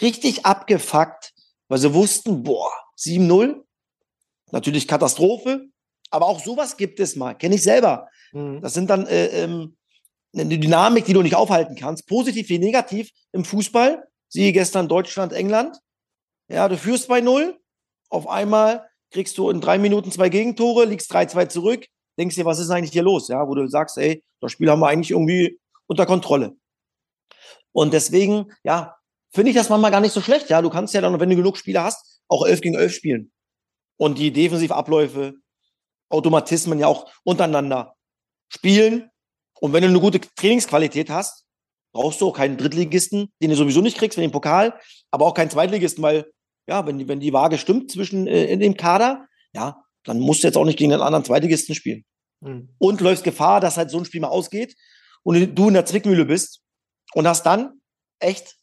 [0.00, 1.34] richtig abgefuckt,
[1.68, 3.62] weil sie wussten, boah, 7-0,
[4.50, 5.66] natürlich Katastrophe,
[6.10, 8.08] aber auch sowas gibt es mal, kenne ich selber.
[8.32, 8.62] Mhm.
[8.62, 9.76] Das sind dann äh, ähm,
[10.34, 14.08] eine Dynamik, die du nicht aufhalten kannst, positiv wie negativ im Fußball.
[14.28, 15.76] Siehe gestern Deutschland, England.
[16.48, 17.58] Ja, du führst bei 0,
[18.10, 21.86] auf einmal kriegst du in drei Minuten zwei Gegentore, liegst 3-2 zurück,
[22.18, 23.28] denkst dir, was ist eigentlich hier los?
[23.28, 26.56] Ja, wo du sagst, ey, das Spiel haben wir eigentlich irgendwie unter Kontrolle.
[27.72, 28.96] Und deswegen, ja,
[29.32, 30.50] finde ich das manchmal gar nicht so schlecht.
[30.50, 33.32] Ja, du kannst ja dann, wenn du genug Spieler hast, auch 11 gegen 11 spielen.
[33.98, 35.34] Und die Defensivabläufe,
[36.08, 37.96] Automatismen ja auch untereinander
[38.48, 39.10] spielen.
[39.60, 41.46] Und wenn du eine gute Trainingsqualität hast
[41.96, 44.78] brauchst du auch keinen Drittligisten, den du sowieso nicht kriegst, wenn den Pokal,
[45.10, 46.30] aber auch keinen Zweitligisten, weil,
[46.66, 50.42] ja, wenn die, wenn die Waage stimmt zwischen äh, in dem Kader, ja, dann musst
[50.42, 52.04] du jetzt auch nicht gegen einen anderen Zweitligisten spielen.
[52.40, 52.74] Mhm.
[52.78, 54.76] Und läufst Gefahr, dass halt so ein Spiel mal ausgeht
[55.22, 56.62] und du in der Zwickmühle bist
[57.14, 57.80] und hast dann
[58.20, 58.56] echt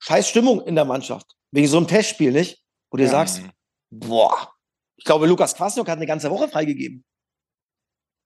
[0.00, 1.34] scheiß Stimmung in der Mannschaft.
[1.50, 2.62] Wegen so einem Testspiel, nicht?
[2.90, 3.10] Wo du ja.
[3.10, 3.42] sagst,
[3.90, 4.52] boah,
[4.96, 7.04] ich glaube, Lukas Kwasniok hat eine ganze Woche freigegeben.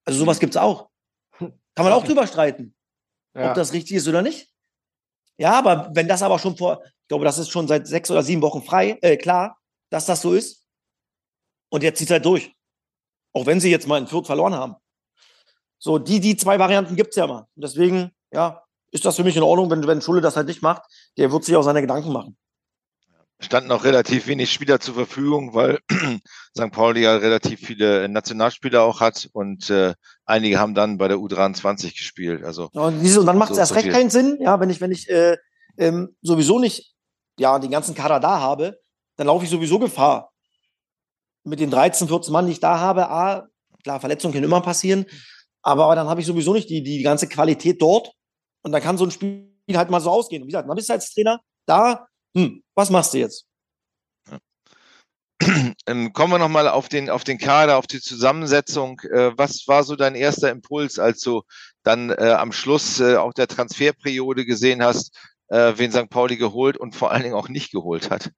[0.05, 0.91] Also sowas gibt's auch.
[1.39, 1.53] Kann
[1.85, 2.75] man auch drüber streiten,
[3.35, 3.51] ja.
[3.51, 4.52] ob das richtig ist oder nicht.
[5.43, 8.23] Ja, aber wenn das aber schon vor, ich glaube, das ist schon seit sechs oder
[8.23, 9.59] sieben Wochen frei, äh, klar,
[9.91, 10.65] dass das so ist.
[11.69, 12.55] Und jetzt zieht halt durch.
[13.33, 14.77] Auch wenn sie jetzt mal in Fürth verloren haben.
[15.81, 17.49] So, die, die zwei Varianten gibt's ja mal.
[17.57, 20.63] Und deswegen, ja, ist das für mich in Ordnung, wenn, wenn Schulle das halt nicht
[20.63, 20.85] macht.
[21.19, 22.37] Der wird sich auch seine Gedanken machen
[23.45, 25.81] standen auch relativ wenig Spieler zur Verfügung, weil
[26.57, 26.71] St.
[26.71, 31.97] Pauli ja relativ viele Nationalspieler auch hat und äh, einige haben dann bei der U23
[31.97, 32.45] gespielt.
[32.45, 34.93] Also und, und dann macht es so erst recht keinen Sinn, ja, wenn ich wenn
[34.93, 35.37] ich äh,
[35.79, 36.95] ähm, sowieso nicht
[37.39, 38.81] ja den ganzen Kader da habe,
[39.17, 40.33] dann laufe ich sowieso Gefahr
[41.45, 43.11] mit den 13, 14 Mann, die ich da habe.
[43.11, 43.49] A,
[43.83, 45.07] klar, Verletzungen können immer passieren,
[45.63, 48.13] aber, aber dann habe ich sowieso nicht die die ganze Qualität dort
[48.63, 50.43] und dann kann so ein Spiel halt mal so ausgehen.
[50.43, 53.47] Und wie gesagt, man ist als Trainer da hm, was machst du jetzt?
[55.87, 59.01] Ähm, kommen wir nochmal auf den, auf den Kader, auf die Zusammensetzung.
[59.01, 61.43] Äh, was war so dein erster Impuls, als du
[61.83, 65.17] dann äh, am Schluss äh, auch der Transferperiode gesehen hast,
[65.49, 66.09] äh, wen St.
[66.09, 68.31] Pauli geholt und vor allen Dingen auch nicht geholt hat?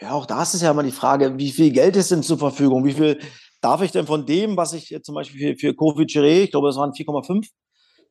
[0.00, 2.38] Ja, auch da ist es ja immer die Frage, wie viel Geld ist denn zur
[2.38, 2.84] Verfügung?
[2.84, 3.20] Wie viel
[3.60, 6.76] darf ich denn von dem, was ich zum Beispiel für, für Covid ich glaube, das
[6.76, 7.48] waren 4,5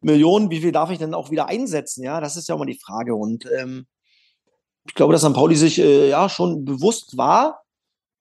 [0.01, 2.03] Millionen, wie viel darf ich denn auch wieder einsetzen?
[2.03, 3.15] Ja, das ist ja immer die Frage.
[3.15, 3.88] Und ähm,
[4.88, 5.34] ich glaube, dass St.
[5.34, 7.62] Pauli sich äh, ja schon bewusst war,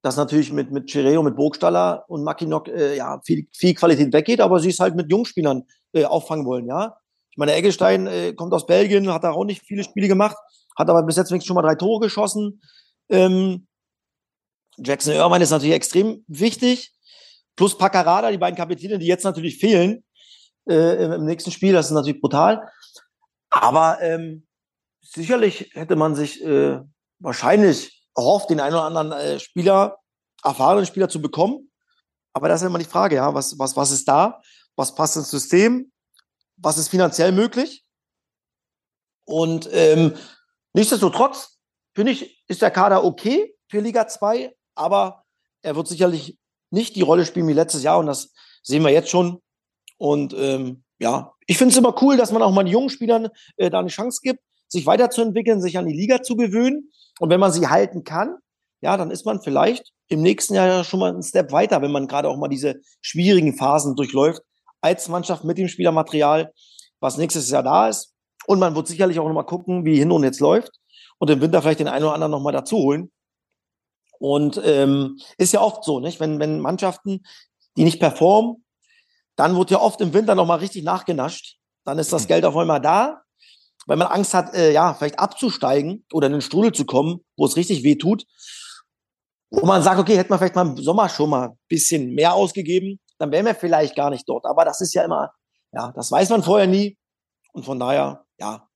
[0.03, 4.41] dass natürlich mit, mit Chireo, mit Burgstaller und Mackinock äh, ja, viel, viel Qualität weggeht,
[4.41, 6.97] aber sie es halt mit Jungspielern äh, auffangen wollen, ja.
[7.31, 10.37] Ich meine, Eggestein äh, kommt aus Belgien, hat da auch nicht viele Spiele gemacht,
[10.77, 12.61] hat aber bis jetzt schon mal drei Tore geschossen.
[13.09, 13.67] Ähm,
[14.79, 16.93] Jackson Irvine ist natürlich extrem wichtig.
[17.57, 20.03] Plus Paccarada, die beiden Kapitäne, die jetzt natürlich fehlen
[20.69, 22.69] äh, im nächsten Spiel, das ist natürlich brutal.
[23.51, 24.47] Aber ähm,
[25.13, 26.81] sicherlich hätte man sich äh,
[27.19, 29.99] wahrscheinlich erhofft, den einen oder anderen äh, Spieler,
[30.43, 31.71] erfahrenen Spieler zu bekommen.
[32.33, 34.41] Aber das ist immer die Frage, ja, was, was, was ist da?
[34.77, 35.93] Was passt ins System?
[36.57, 37.85] Was ist finanziell möglich?
[39.25, 40.17] Und ähm,
[40.73, 41.59] nichtsdestotrotz,
[41.95, 45.25] finde ich, ist der Kader okay für Liga 2, aber
[45.63, 46.39] er wird sicherlich
[46.71, 49.43] nicht die Rolle spielen wie letztes Jahr und das sehen wir jetzt schon.
[49.99, 53.29] Und ähm, ja, ich finde es immer cool, dass man auch mal den jungen Spielern
[53.57, 56.91] äh, da eine Chance gibt sich weiterzuentwickeln, sich an die Liga zu gewöhnen.
[57.19, 58.37] Und wenn man sie halten kann,
[58.81, 62.09] ja, dann ist man vielleicht im nächsten Jahr schon mal einen Step weiter, wenn man
[62.09, 64.43] gerade auch mal diese schwierigen Phasen durchläuft,
[64.81, 66.53] als Mannschaft mit dem Spielermaterial,
[67.01, 68.15] was nächstes Jahr da ist.
[68.47, 70.73] Und man wird sicherlich auch nochmal gucken, wie hin und jetzt läuft
[71.19, 73.11] und im Winter vielleicht den einen oder anderen nochmal dazu holen.
[74.19, 76.21] Und ähm, ist ja oft so, nicht?
[76.21, 77.25] Wenn, wenn Mannschaften,
[77.77, 78.65] die nicht performen,
[79.37, 81.59] dann wird ja oft im Winter nochmal richtig nachgenascht.
[81.85, 82.29] Dann ist das mhm.
[82.29, 83.23] Geld auf einmal da
[83.87, 87.47] weil man Angst hat, äh, ja, vielleicht abzusteigen oder in den Strudel zu kommen, wo
[87.47, 88.25] es richtig weh tut.
[89.51, 92.35] Wo man sagt, okay, hätte man vielleicht mal im Sommer schon mal ein bisschen mehr
[92.35, 94.47] ausgegeben, dann wären wir vielleicht gar nicht dort.
[94.47, 95.33] Aber das ist ja immer,
[95.73, 96.97] ja, das weiß man vorher nie.
[97.53, 98.69] Und von daher, ja,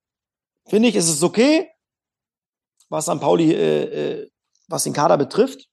[0.66, 1.70] finde ich, ist es okay,
[2.88, 3.20] was St.
[3.20, 4.30] Pauli, äh, äh,
[4.68, 5.68] was den Kader betrifft.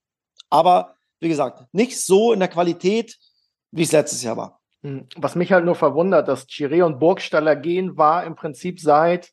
[0.50, 3.18] Aber wie gesagt, nicht so in der Qualität,
[3.72, 4.61] wie es letztes Jahr war.
[4.84, 9.32] Hm, was mich halt nur verwundert, dass Chiré und Burgstaller gehen, war im Prinzip seit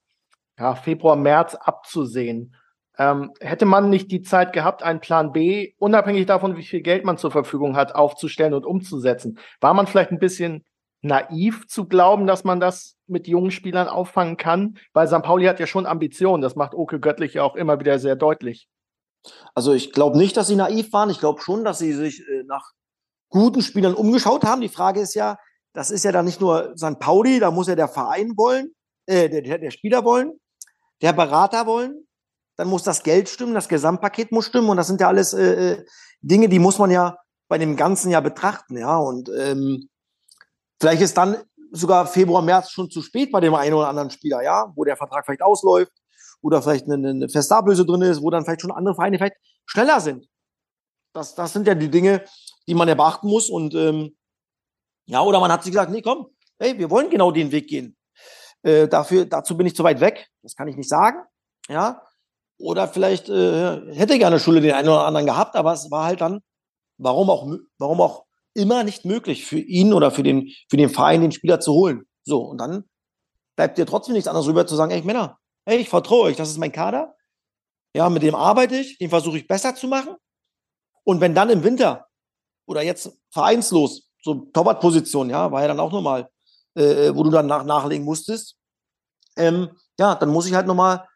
[0.58, 2.54] ja, Februar, März abzusehen.
[2.98, 7.04] Ähm, hätte man nicht die Zeit gehabt, einen Plan B, unabhängig davon, wie viel Geld
[7.04, 9.38] man zur Verfügung hat, aufzustellen und umzusetzen?
[9.61, 10.64] War man vielleicht ein bisschen
[11.00, 14.78] naiv zu glauben, dass man das mit jungen Spielern auffangen kann?
[14.92, 15.22] Weil St.
[15.22, 16.42] Pauli hat ja schon Ambitionen.
[16.42, 18.68] Das macht Oke Göttlich ja auch immer wieder sehr deutlich.
[19.54, 21.11] Also ich glaube nicht, dass sie naiv waren.
[21.11, 22.72] Ich glaube schon, dass sie sich äh, nach
[23.29, 24.61] guten Spielern umgeschaut haben.
[24.61, 25.37] Die Frage ist ja,
[25.73, 26.99] das ist ja dann nicht nur St.
[26.99, 28.73] Pauli, da muss ja der Verein wollen,
[29.07, 30.33] äh, der, der Spieler wollen,
[31.03, 32.07] der Berater wollen,
[32.57, 35.73] dann muss das Geld stimmen, das Gesamtpaket muss stimmen und das sind ja alles äh,
[35.73, 35.85] äh,
[36.21, 39.88] Dinge, die muss man ja bei dem ganzen Jahr betrachten, ja und ähm,
[40.81, 41.37] vielleicht ist dann
[41.71, 44.97] sogar Februar, März schon zu spät bei dem einen oder anderen Spieler, ja, wo der
[44.97, 45.93] Vertrag vielleicht ausläuft
[46.41, 49.37] oder vielleicht eine, eine Festablöse drin ist, wo dann vielleicht schon andere Vereine vielleicht
[49.67, 50.27] schneller sind.
[51.12, 52.25] Das, das sind ja die Dinge,
[52.68, 53.48] die man ja beachten muss.
[53.50, 54.16] Und ähm,
[55.07, 56.26] ja, oder man hat sich gesagt, nee, komm,
[56.59, 57.96] hey, wir wollen genau den Weg gehen.
[58.62, 60.28] Äh, dafür, dazu bin ich zu weit weg.
[60.42, 61.18] Das kann ich nicht sagen.
[61.68, 62.02] Ja.
[62.59, 66.20] Oder vielleicht äh, hätte gerne Schule den einen oder anderen gehabt, aber es war halt
[66.20, 66.40] dann,
[66.98, 67.46] warum auch,
[67.78, 71.61] warum auch immer nicht möglich für ihn oder für den, für den Verein, den Spieler
[71.61, 72.02] zu holen.
[72.24, 72.85] So, und dann
[73.54, 76.50] bleibt dir trotzdem nichts anderes rüber zu sagen, ey Männer, ey, ich vertraue euch, das
[76.50, 77.14] ist mein Kader.
[77.94, 80.16] Ja, mit dem arbeite ich, den versuche ich besser zu machen.
[81.04, 82.08] Und wenn dann im Winter
[82.68, 86.28] oder jetzt vereinslos, so Torwartposition, ja, war ja dann auch nochmal,
[86.74, 88.57] äh, wo du dann nach, nachlegen musstest,
[89.37, 91.09] ähm, ja, dann muss ich halt nochmal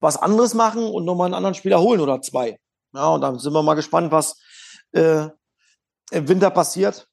[0.00, 2.58] was anderes machen und nochmal einen anderen Spieler holen oder zwei.
[2.94, 4.40] Ja, und dann sind wir mal gespannt, was
[4.92, 5.28] äh,
[6.10, 7.08] im Winter passiert.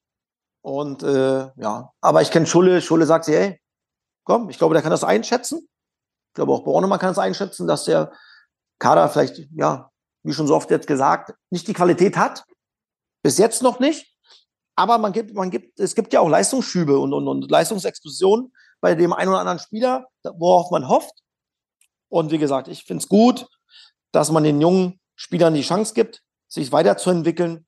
[0.61, 2.81] Und äh, ja, aber ich kenne Schulle.
[2.81, 3.59] Schulle sagt sich, hey,
[4.23, 5.67] komm, ich glaube, der kann das einschätzen.
[6.29, 8.11] Ich glaube auch Bornemann kann das einschätzen, dass der
[8.79, 9.91] Kader vielleicht, ja,
[10.23, 12.45] wie schon so oft jetzt gesagt, nicht die Qualität hat.
[13.23, 14.13] Bis jetzt noch nicht.
[14.75, 18.95] Aber man gibt, man gibt, es gibt ja auch Leistungsschübe und, und, und Leistungsexplosionen bei
[18.95, 21.13] dem einen oder anderen Spieler, worauf man hofft.
[22.09, 23.47] Und wie gesagt, ich finde es gut,
[24.11, 27.65] dass man den jungen Spielern die Chance gibt, sich weiterzuentwickeln.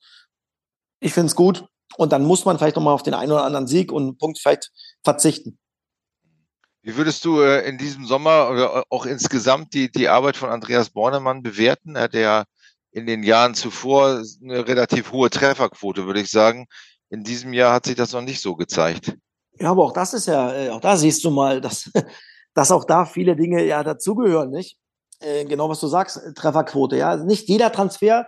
[1.00, 1.68] Ich finde es gut.
[1.98, 4.72] Und dann muss man vielleicht nochmal auf den einen oder anderen Sieg und Punkt vielleicht
[5.04, 5.58] verzichten.
[6.82, 10.92] Wie würdest du äh, in diesem Sommer oder auch insgesamt die, die Arbeit von Andreas
[10.92, 11.96] Bornemann bewerten?
[11.96, 12.46] Er hat ja
[12.96, 16.66] in den Jahren zuvor eine relativ hohe Trefferquote, würde ich sagen.
[17.10, 19.18] In diesem Jahr hat sich das noch nicht so gezeigt.
[19.60, 21.92] Ja, aber auch das ist ja, äh, auch da siehst du mal, dass,
[22.54, 24.78] dass auch da viele Dinge ja dazugehören, nicht?
[25.20, 27.10] Äh, genau was du sagst, Trefferquote, ja.
[27.10, 28.28] Also nicht jeder Transfer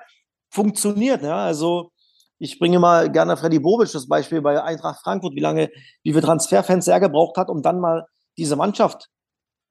[0.50, 1.38] funktioniert, ja.
[1.38, 1.92] Also
[2.38, 5.72] ich bringe mal gerne Freddy Bobic das Beispiel bei Eintracht Frankfurt, wie lange,
[6.04, 8.06] wie viele Transferfans er gebraucht hat, um dann mal
[8.38, 9.08] diese Mannschaft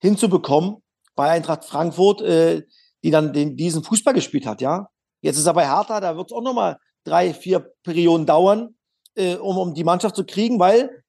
[0.01, 0.83] hinzubekommen
[1.15, 2.63] bei Eintracht Frankfurt, äh,
[3.05, 4.89] die dann den, diesen Fußball gespielt hat, ja.
[5.23, 8.77] Jetzt ist er bei Hertha, da wird es auch nochmal drei, vier Perioden dauern,
[9.15, 11.03] äh, um, um die Mannschaft zu kriegen, weil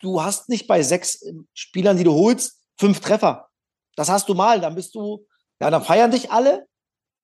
[0.00, 3.48] du hast nicht bei sechs Spielern, die du holst, fünf Treffer.
[3.96, 5.26] Das hast du mal, dann bist du,
[5.60, 6.66] ja, dann feiern dich alle,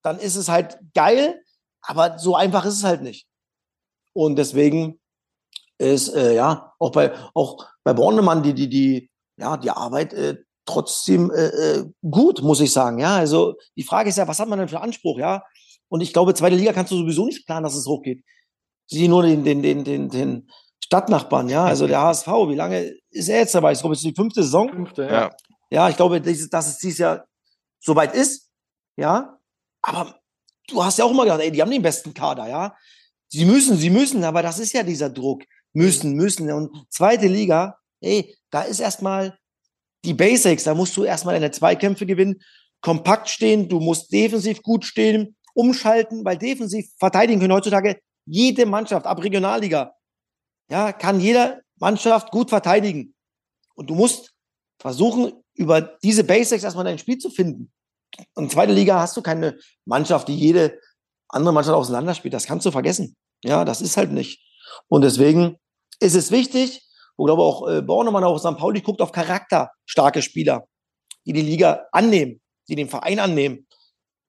[0.02, 1.42] dann ist es halt geil,
[1.82, 3.26] aber so einfach ist es halt nicht.
[4.12, 5.00] Und deswegen
[5.78, 10.42] ist äh, ja auch bei auch bei Bornemann die die die ja die Arbeit äh,
[10.66, 12.98] trotzdem äh, äh, gut, muss ich sagen.
[12.98, 15.18] Ja, also die Frage ist ja, was hat man denn für Anspruch?
[15.18, 15.44] Ja,
[15.88, 18.24] und ich glaube, zweite Liga kannst du sowieso nicht planen, dass es hochgeht.
[18.86, 20.50] Sieh nur den den den den, den
[20.84, 22.26] Stadtnachbarn, ja, also der HSV.
[22.26, 23.72] Wie lange ist er jetzt dabei?
[23.72, 24.68] Ich glaube, es ist die fünfte Saison.
[24.68, 25.30] Fünfte, ja.
[25.70, 27.26] Ja, ich glaube, dass es dieses Jahr
[27.80, 28.50] soweit ist.
[28.96, 29.38] Ja,
[29.82, 30.20] aber
[30.68, 32.76] du hast ja auch immer gedacht, ey, die haben den besten Kader, ja.
[33.28, 35.42] Sie müssen, sie müssen, aber das ist ja dieser Druck.
[35.72, 36.50] Müssen, müssen.
[36.52, 39.36] Und zweite Liga, ey, da ist erstmal
[40.04, 40.64] die Basics.
[40.64, 42.40] Da musst du erstmal deine Zweikämpfe gewinnen,
[42.80, 49.06] kompakt stehen, du musst defensiv gut stehen, umschalten, weil defensiv verteidigen können heutzutage jede Mannschaft
[49.06, 49.94] ab Regionalliga.
[50.70, 53.14] Ja, kann jede Mannschaft gut verteidigen.
[53.74, 54.32] Und du musst
[54.78, 57.72] versuchen, über diese Basics erstmal dein Spiel zu finden.
[58.34, 60.78] Und zweite Liga hast du keine Mannschaft, die jede
[61.28, 62.34] andere Mannschaft auseinanderspielt.
[62.34, 63.16] Das kannst du vergessen.
[63.44, 64.40] Ja, das ist halt nicht.
[64.88, 65.56] Und deswegen
[66.00, 66.82] ist es wichtig,
[67.16, 68.56] wo glaube auch äh, Bornemann, auch St.
[68.56, 70.66] Pauli guckt auf charakterstarke Spieler,
[71.26, 73.66] die die Liga annehmen, die den Verein annehmen.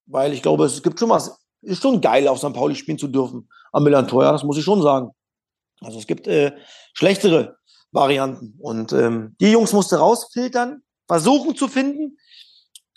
[0.05, 2.53] Weil ich glaube, es gibt schon was, ist schon geil, auf St.
[2.53, 5.11] Pauli spielen zu dürfen am Millantor, ja, das muss ich schon sagen.
[5.81, 6.53] Also es gibt äh,
[6.93, 7.57] schlechtere
[7.91, 8.55] Varianten.
[8.59, 12.17] Und ähm, die Jungs musste rausfiltern, versuchen zu finden,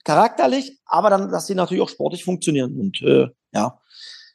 [0.04, 2.78] charakterlich, aber dann, dass sie natürlich auch sportlich funktionieren.
[2.78, 3.80] Und äh, ja,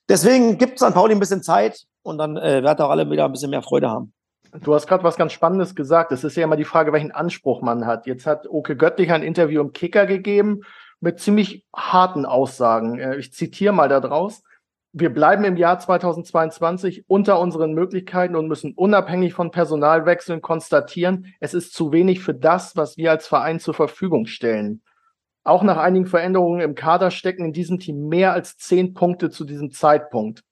[0.09, 3.31] deswegen gibt an Pauli ein bisschen Zeit und dann äh, wird auch alle wieder ein
[3.31, 4.13] bisschen mehr Freude haben.
[4.61, 6.11] Du hast gerade was ganz Spannendes gesagt.
[6.11, 8.05] Es ist ja immer die Frage, welchen Anspruch man hat.
[8.05, 10.61] Jetzt hat Oke Göttlich ein Interview im Kicker gegeben
[10.99, 12.99] mit ziemlich harten Aussagen.
[12.99, 14.43] Äh, ich zitiere mal da draus.
[14.91, 21.55] Wir bleiben im Jahr 2022 unter unseren Möglichkeiten und müssen unabhängig von Personalwechseln konstatieren, es
[21.55, 24.83] ist zu wenig für das, was wir als Verein zur Verfügung stellen.
[25.43, 29.45] Auch nach einigen Veränderungen im Kader stecken in diesem Team mehr als zehn Punkte zu
[29.45, 30.43] diesem Zeitpunkt.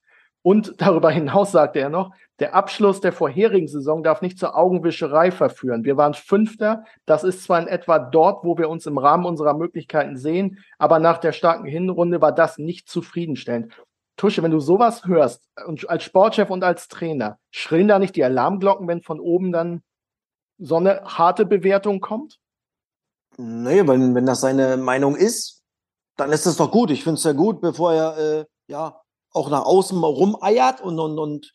[0.44, 5.32] Und darüber hinaus sagte er noch, der Abschluss der vorherigen Saison darf nicht zur Augenwischerei
[5.32, 5.84] verführen.
[5.84, 6.84] Wir waren Fünfter.
[7.06, 10.98] Das ist zwar in etwa dort, wo wir uns im Rahmen unserer Möglichkeiten sehen, aber
[10.98, 13.72] nach der starken Hinrunde war das nicht zufriedenstellend.
[14.18, 18.24] Tusche, wenn du sowas hörst, und als Sportchef und als Trainer, schrillen da nicht die
[18.24, 19.84] Alarmglocken, wenn von oben dann
[20.58, 22.40] so eine harte Bewertung kommt?
[23.38, 25.64] Nee, wenn, wenn das seine Meinung ist,
[26.18, 26.92] dann ist das doch gut.
[26.92, 29.01] Ich finde es ja gut, bevor er äh, ja
[29.34, 31.54] auch nach außen rumeiert und, und, und,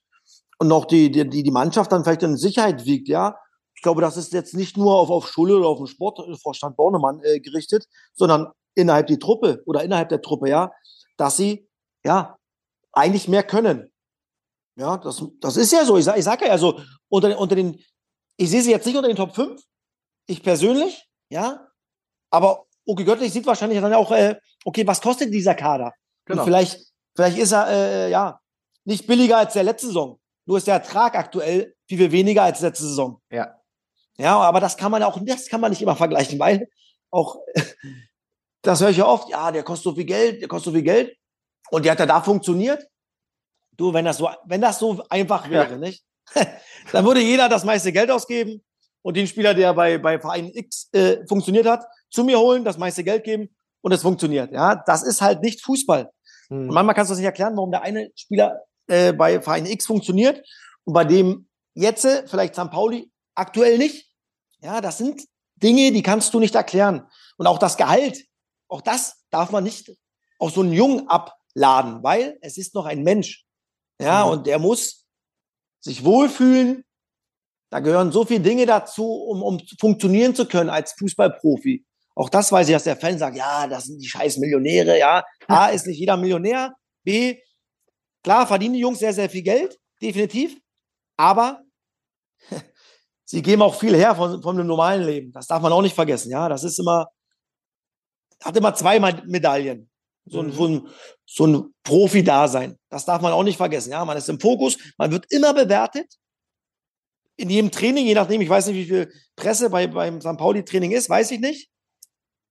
[0.58, 3.36] und auch die, die, die Mannschaft dann vielleicht in Sicherheit wiegt, ja.
[3.74, 7.20] Ich glaube, das ist jetzt nicht nur auf, auf Schule oder auf den Sportvorstand Bornemann
[7.22, 10.72] äh, gerichtet, sondern innerhalb die Truppe oder innerhalb der Truppe, ja,
[11.18, 11.68] dass sie
[12.04, 12.38] ja
[12.92, 13.92] eigentlich mehr können.
[14.76, 15.96] Ja, das, das ist ja so.
[15.96, 17.82] Ich sage ich sag ja, also unter, unter den,
[18.36, 19.60] ich sehe sie jetzt nicht unter den Top 5,
[20.26, 21.66] ich persönlich, ja,
[22.30, 25.92] aber Oki Göttlich sieht wahrscheinlich dann auch, äh, okay, was kostet dieser Kader?
[26.24, 26.42] Genau.
[26.42, 28.40] Und vielleicht, vielleicht ist er, äh, ja,
[28.84, 30.20] nicht billiger als der letzte Saison.
[30.46, 33.20] Nur ist der Ertrag aktuell viel, viel weniger als letzte Saison.
[33.30, 33.56] Ja.
[34.18, 36.68] Ja, aber das kann man auch, das kann man nicht immer vergleichen, weil
[37.10, 37.36] auch,
[38.62, 40.82] das höre ich ja oft, ja, der kostet so viel Geld, der kostet so viel
[40.82, 41.16] Geld.
[41.70, 42.86] Und der hat ja da funktioniert.
[43.76, 45.78] Du, wenn das so, wenn das so einfach wäre, ja.
[45.78, 46.04] nicht?
[46.92, 48.64] Dann würde jeder das meiste Geld ausgeben
[49.02, 52.78] und den Spieler, der bei, bei Verein X äh, funktioniert hat, zu mir holen, das
[52.78, 54.52] meiste Geld geben und es funktioniert.
[54.52, 56.10] Ja, das ist halt nicht Fußball.
[56.48, 56.68] Hm.
[56.68, 59.86] Und manchmal kannst du das nicht erklären, warum der eine Spieler äh, bei Verein X
[59.86, 60.46] funktioniert
[60.84, 62.70] und bei dem jetzt äh, vielleicht St.
[62.70, 64.08] Pauli aktuell nicht.
[64.60, 65.22] Ja, das sind
[65.56, 67.06] Dinge, die kannst du nicht erklären.
[67.36, 68.24] Und auch das Gehalt,
[68.68, 69.90] auch das darf man nicht
[70.38, 73.44] auf so einen Jungen abladen, weil es ist noch ein Mensch.
[74.00, 74.32] Ja, mhm.
[74.32, 75.06] und der muss
[75.80, 76.84] sich wohlfühlen.
[77.70, 81.84] Da gehören so viele Dinge dazu, um, um funktionieren zu können als Fußballprofi.
[82.16, 85.22] Auch das weiß ich, dass der Fan sagt, ja, das sind die scheiß Millionäre, ja.
[85.48, 86.74] A, ist nicht jeder Millionär.
[87.04, 87.38] B,
[88.24, 90.58] klar verdienen die Jungs sehr, sehr viel Geld, definitiv.
[91.18, 91.62] Aber
[93.24, 95.32] sie geben auch viel her von, von einem normalen Leben.
[95.32, 96.48] Das darf man auch nicht vergessen, ja.
[96.48, 97.06] Das ist immer,
[98.42, 99.90] hat immer zwei Medaillen.
[100.24, 100.52] So ein, mhm.
[100.52, 100.88] so ein,
[101.26, 102.78] so ein Profi-Dasein.
[102.88, 103.90] Das darf man auch nicht vergessen.
[103.90, 106.16] Ja, man ist im Fokus, man wird immer bewertet.
[107.36, 110.38] In jedem Training, je nachdem, ich weiß nicht, wie viel Presse bei, beim St.
[110.38, 111.70] Pauli-Training ist, weiß ich nicht.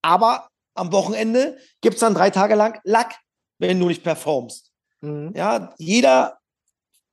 [0.06, 3.16] Aber am Wochenende gibt es dann drei Tage lang Lack,
[3.58, 4.70] wenn du nicht performst.
[5.00, 5.32] Mhm.
[5.34, 6.38] Ja, jeder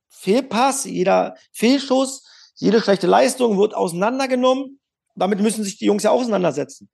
[0.08, 4.78] Fehlpass, jeder Fehlschuss, jede schlechte Leistung wird auseinandergenommen.
[5.16, 6.88] Damit müssen sich die Jungs ja auseinandersetzen.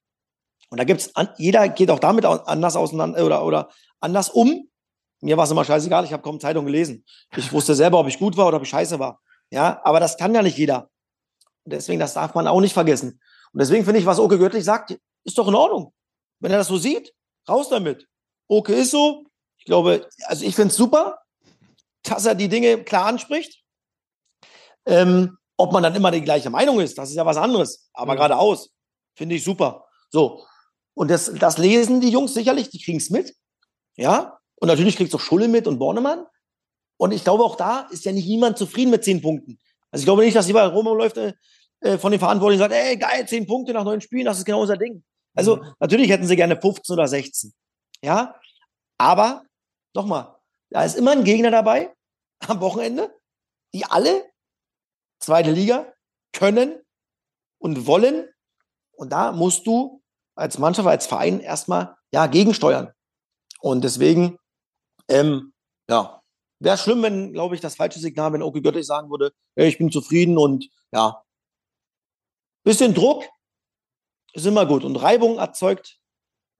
[0.70, 3.68] Und da gibt's, jeder geht auch damit anders auseinander oder, oder
[4.00, 4.70] anders um.
[5.20, 7.04] Mir war es immer scheißegal, ich habe kaum Zeitung gelesen.
[7.36, 9.20] Ich wusste selber, ob ich gut war oder ob ich scheiße war.
[9.50, 10.88] Ja, aber das kann ja nicht jeder.
[11.64, 13.20] Und deswegen, das darf man auch nicht vergessen.
[13.52, 15.92] Und deswegen finde ich, was Oke Göttlich sagt, ist doch in Ordnung.
[16.40, 17.12] Wenn er das so sieht,
[17.48, 18.06] raus damit.
[18.48, 19.24] Oke ist so.
[19.59, 21.18] Ich glaube, also ich finde es super,
[22.02, 23.62] dass er die Dinge klar anspricht.
[24.87, 27.90] Ähm, ob man dann immer die gleiche Meinung ist, das ist ja was anderes.
[27.92, 28.16] Aber mhm.
[28.16, 28.70] geradeaus
[29.14, 29.87] finde ich super.
[30.09, 30.44] So.
[30.94, 33.35] Und das, das lesen die Jungs sicherlich, die kriegen es mit.
[33.96, 34.38] Ja.
[34.56, 36.24] Und natürlich kriegst du auch Schulle mit und Bornemann.
[36.96, 39.59] Und ich glaube, auch da ist ja nicht niemand zufrieden mit zehn Punkten.
[39.90, 41.35] Also ich glaube nicht, dass überall rumläuft äh,
[41.80, 44.44] äh, von den Verantwortlichen und sagt, ey, geil, zehn Punkte nach neun Spielen, das ist
[44.44, 45.02] genau unser Ding.
[45.34, 45.74] Also mhm.
[45.78, 47.52] natürlich hätten sie gerne 15 oder 16.
[48.02, 48.38] Ja.
[48.98, 49.44] Aber,
[49.94, 50.36] nochmal,
[50.70, 51.94] da ist immer ein Gegner dabei
[52.46, 53.14] am Wochenende,
[53.72, 54.30] die alle
[55.20, 55.92] zweite Liga
[56.32, 56.80] können
[57.58, 58.28] und wollen.
[58.92, 60.02] Und da musst du
[60.34, 62.92] als Mannschaft, als Verein erstmal ja gegensteuern.
[63.60, 64.38] Und deswegen,
[65.08, 65.52] ähm,
[65.88, 66.22] ja,
[66.60, 69.78] wäre schlimm, wenn, glaube ich, das falsche Signal, wenn Oki Göttlich sagen würde, hey, ich
[69.78, 71.22] bin zufrieden und ja,
[72.64, 73.24] bisschen Druck
[74.34, 74.84] ist immer gut.
[74.84, 75.98] Und Reibung erzeugt,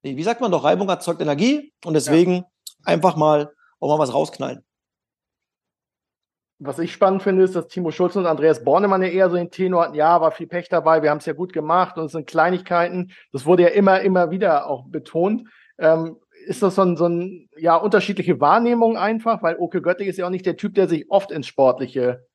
[0.03, 2.45] wie sagt man doch, Reibung erzeugt Energie und deswegen ja.
[2.85, 4.65] einfach mal auch mal was rausknallen
[6.61, 9.51] was ich spannend finde, ist, dass Timo Schulz und Andreas Bornemann ja eher so den
[9.51, 12.13] Tenor hatten, ja, war viel Pech dabei, wir haben es ja gut gemacht und es
[12.13, 13.13] sind Kleinigkeiten.
[13.33, 15.49] Das wurde ja immer, immer wieder auch betont.
[15.79, 19.43] Ähm, ist das so ein, so ein, ja, unterschiedliche Wahrnehmung einfach?
[19.43, 22.27] Weil Oke Göttlich ist ja auch nicht der Typ, der sich oft ins Sportliche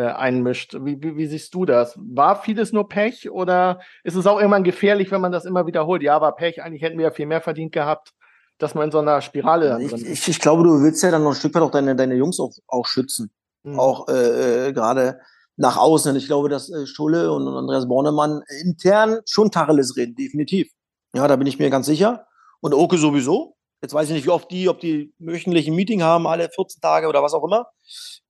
[0.00, 0.74] äh, einmischt.
[0.80, 1.98] Wie, wie, wie siehst du das?
[1.98, 6.02] War vieles nur Pech oder ist es auch irgendwann gefährlich, wenn man das immer wiederholt?
[6.02, 8.12] Ja, war Pech, eigentlich hätten wir ja viel mehr verdient gehabt
[8.58, 11.30] dass man in so einer Spirale ich, ich, ich, glaube, du willst ja dann noch
[11.30, 13.30] ein Stück weit auch deine, deine Jungs auch, auch schützen
[13.62, 13.78] mhm.
[13.78, 15.20] auch äh, äh, gerade
[15.56, 16.14] nach außen.
[16.16, 20.70] Ich glaube, dass äh, Schulle und Andreas Bornemann intern schon Tacheles reden, definitiv.
[21.14, 22.26] Ja, da bin ich mir ganz sicher.
[22.60, 23.56] Und Oke sowieso.
[23.82, 26.80] Jetzt weiß ich nicht, wie oft die, ob die wöchentlich ein Meeting haben, alle 14
[26.80, 27.66] Tage oder was auch immer.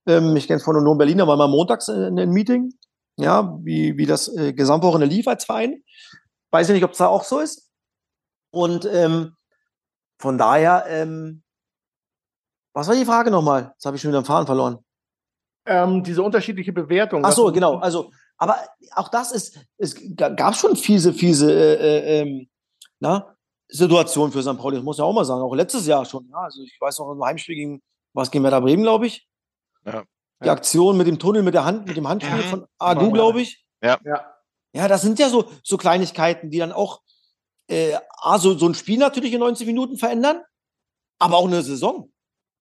[0.07, 2.73] Ähm, ich kenne es von Union Berlin, da war mal montags ein Meeting.
[3.17, 5.83] Ja, wie, wie das äh, Gesamtwochenende lief als Verein.
[6.51, 7.69] Weiß ich nicht, ob es da auch so ist.
[8.51, 9.35] Und ähm,
[10.19, 11.43] von daher, ähm,
[12.73, 13.71] was war die Frage nochmal?
[13.73, 14.79] Jetzt habe ich schon wieder den Faden verloren.
[15.65, 17.23] Ähm, diese unterschiedliche Bewertung.
[17.25, 17.77] Ach so, genau.
[17.77, 18.57] Also, aber
[18.95, 22.49] auch das ist, es gab schon fiese, fiese äh, äh, ähm,
[22.99, 23.35] na,
[23.71, 24.57] Situationen für St.
[24.57, 24.75] Pauli.
[24.75, 25.41] Das muss ja auch mal sagen.
[25.41, 26.27] Auch letztes Jahr schon.
[26.29, 27.81] Ja, also ich weiß noch im Heimspiel gegen
[28.13, 29.27] was gegen Werder Bremen, glaube ich.
[29.85, 30.03] Ja.
[30.43, 32.49] Die Aktion mit dem Tunnel, mit der Hand, mit dem Handspiel mhm.
[32.49, 33.63] von Adu, glaube ich.
[33.81, 33.99] Ja.
[34.03, 34.25] ja.
[34.73, 37.01] Ja, das sind ja so, so Kleinigkeiten, die dann auch
[37.67, 40.41] äh, also so ein Spiel natürlich in 90 Minuten verändern,
[41.19, 42.11] aber auch eine Saison.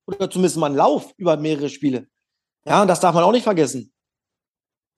[0.07, 2.09] Oder zumindest mal einen Lauf über mehrere Spiele.
[2.65, 3.93] Ja, und das darf man auch nicht vergessen.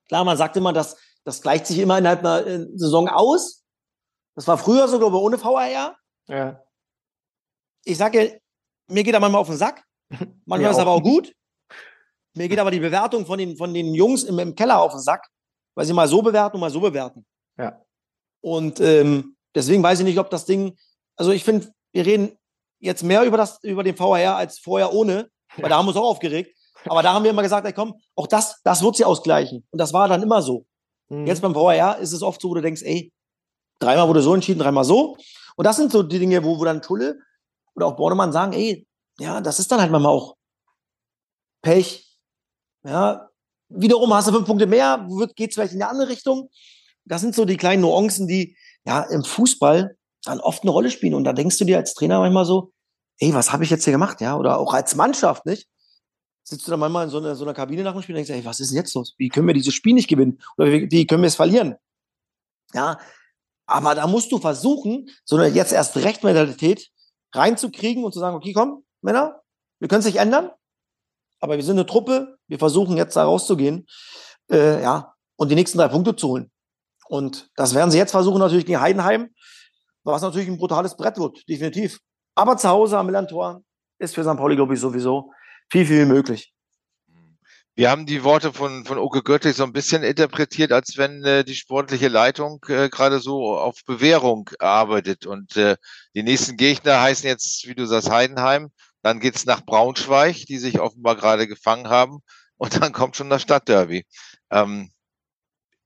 [0.08, 3.64] Klar, man sagt immer, dass das gleicht sich immer innerhalb einer äh, Saison aus.
[4.34, 5.96] Das war früher so, glaube ich, ohne VAR.
[6.28, 6.62] Ja.
[7.84, 8.40] Ich sage,
[8.88, 9.84] mir geht da manchmal auf den Sack.
[10.44, 11.32] Manchmal ist es aber auch gut.
[12.34, 15.00] Mir geht aber die Bewertung von den, von den Jungs im, im Keller auf den
[15.00, 15.28] Sack,
[15.74, 17.26] weil sie mal so bewerten und mal so bewerten.
[17.58, 17.82] Ja.
[18.40, 20.76] Und ähm, deswegen weiß ich nicht, ob das Ding,
[21.16, 22.38] also ich finde, wir reden
[22.78, 25.68] jetzt mehr über das, über den VAR als vorher ohne, weil ja.
[25.68, 26.56] da haben wir uns auch aufgeregt.
[26.86, 29.64] Aber da haben wir immer gesagt, ey, komm, auch das, das wird sie ausgleichen.
[29.70, 30.66] Und das war dann immer so.
[31.08, 31.26] Mhm.
[31.26, 33.12] Jetzt beim VAR ist es oft so, wo du denkst, ey,
[33.78, 35.16] dreimal wurde so entschieden, dreimal so.
[35.56, 37.18] Und das sind so die Dinge, wo, wo dann Tulle
[37.74, 38.86] oder auch Bornemann sagen, ey,
[39.18, 40.36] ja, das ist dann halt manchmal auch
[41.62, 42.18] Pech.
[42.84, 43.30] Ja,
[43.68, 46.50] wiederum hast du fünf Punkte mehr, geht es vielleicht in eine andere Richtung.
[47.04, 51.14] Das sind so die kleinen Nuancen, die ja im Fußball dann oft eine Rolle spielen.
[51.14, 52.72] Und da denkst du dir als Trainer manchmal so,
[53.18, 54.20] ey, was habe ich jetzt hier gemacht?
[54.20, 55.68] Ja, oder auch als Mannschaft, nicht?
[56.44, 58.30] Sitzt du dann manchmal in so einer, so einer Kabine nach dem Spiel und denkst,
[58.30, 59.14] ey, was ist denn jetzt los?
[59.16, 60.40] Wie können wir dieses Spiel nicht gewinnen?
[60.56, 61.76] Oder wie, wie können wir es verlieren?
[62.74, 62.98] Ja,
[63.66, 66.90] aber da musst du versuchen, so eine jetzt erst Recht-Mentalität
[67.34, 69.42] reinzukriegen und zu sagen, okay, komm, Männer,
[69.78, 70.50] wir können es nicht ändern,
[71.40, 73.86] aber wir sind eine Truppe, wir versuchen jetzt da rauszugehen,
[74.50, 76.50] äh, ja, und die nächsten drei Punkte zu holen.
[77.08, 79.30] Und das werden sie jetzt versuchen, natürlich gegen Heidenheim,
[80.04, 81.98] was natürlich ein brutales Brett wird, definitiv.
[82.34, 83.62] Aber zu Hause am Millantor
[83.98, 84.36] ist für St.
[84.36, 85.32] Pauli, glaube ich, sowieso
[85.70, 86.51] viel, viel möglich.
[87.74, 91.42] Wir haben die Worte von, von Oke Göttlich so ein bisschen interpretiert, als wenn äh,
[91.42, 95.24] die sportliche Leitung äh, gerade so auf Bewährung arbeitet.
[95.24, 95.76] Und äh,
[96.14, 98.70] die nächsten Gegner heißen jetzt, wie du sagst, Heidenheim.
[99.02, 102.20] Dann geht's nach Braunschweig, die sich offenbar gerade gefangen haben.
[102.58, 104.04] Und dann kommt schon das Stadtderby.
[104.50, 104.90] Ähm,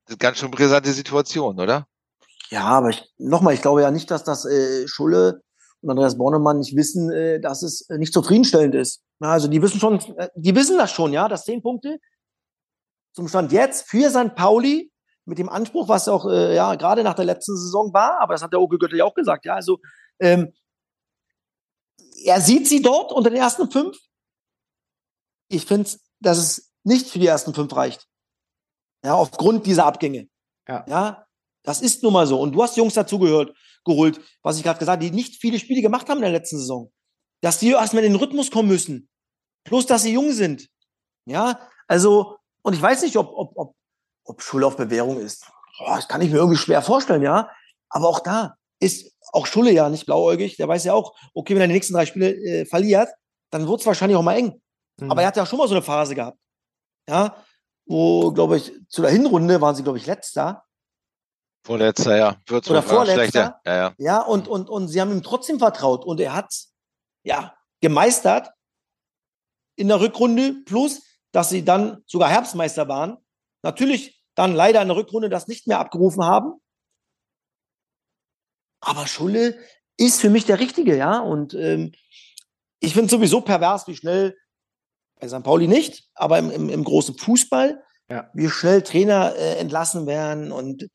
[0.06, 1.86] das ganz schön brisante Situation, oder?
[2.50, 5.40] Ja, aber ich, nochmal, ich glaube ja nicht, dass das äh, Schulle
[5.82, 9.02] und Andreas Bornemann nicht wissen, äh, dass es äh, nicht zufriedenstellend ist.
[9.20, 11.98] Also die wissen schon, äh, die wissen das schon, ja, dass zehn Punkte
[13.12, 14.34] zum Stand jetzt für St.
[14.34, 14.92] Pauli
[15.24, 18.42] mit dem Anspruch, was auch äh, ja gerade nach der letzten Saison war, aber das
[18.42, 19.78] hat der Oke Göttel ja auch gesagt, ja, also
[20.20, 20.52] ähm,
[22.24, 23.96] er sieht sie dort unter den ersten fünf.
[25.48, 25.90] Ich finde,
[26.20, 28.06] dass es nicht für die ersten fünf reicht.
[29.04, 30.28] Ja, aufgrund dieser Abgänge.
[30.68, 30.84] Ja.
[30.88, 31.26] ja,
[31.62, 32.40] das ist nun mal so.
[32.40, 35.82] Und du hast Jungs dazugehört, geholt, was ich gerade gesagt habe, die nicht viele Spiele
[35.82, 36.92] gemacht haben in der letzten Saison.
[37.46, 39.08] Dass die erstmal in den Rhythmus kommen müssen.
[39.62, 40.68] Plus, dass sie jung sind.
[41.26, 43.76] Ja, also, und ich weiß nicht, ob, ob, ob,
[44.24, 45.46] ob Schule auf Bewährung ist.
[45.78, 47.48] Boah, das kann ich mir irgendwie schwer vorstellen, ja.
[47.88, 50.56] Aber auch da ist auch Schulle ja nicht blauäugig.
[50.56, 53.10] Der weiß ja auch, okay, wenn er die nächsten drei Spiele äh, verliert,
[53.50, 54.60] dann wird es wahrscheinlich auch mal eng.
[54.98, 55.12] Mhm.
[55.12, 56.38] Aber er hat ja schon mal so eine Phase gehabt.
[57.08, 57.36] Ja,
[57.86, 60.64] wo, glaube ich, zu der Hinrunde waren sie, glaube ich, letzter.
[61.64, 62.36] Vorletzter, ja.
[62.50, 63.60] Oder vorletzter.
[63.64, 63.94] Ja, ja.
[63.98, 66.52] ja und, und, und sie haben ihm trotzdem vertraut und er hat
[67.26, 68.52] ja gemeistert
[69.76, 71.02] in der Rückrunde, plus,
[71.32, 73.18] dass sie dann sogar Herbstmeister waren.
[73.62, 76.54] Natürlich dann leider in der Rückrunde das nicht mehr abgerufen haben.
[78.80, 79.58] Aber Schulle
[79.96, 81.18] ist für mich der Richtige, ja.
[81.18, 81.92] Und ähm,
[82.80, 84.36] ich finde sowieso pervers, wie schnell,
[85.18, 85.42] bei St.
[85.42, 88.30] Pauli nicht, aber im, im, im großen Fußball, ja.
[88.34, 90.88] wie schnell Trainer äh, entlassen werden und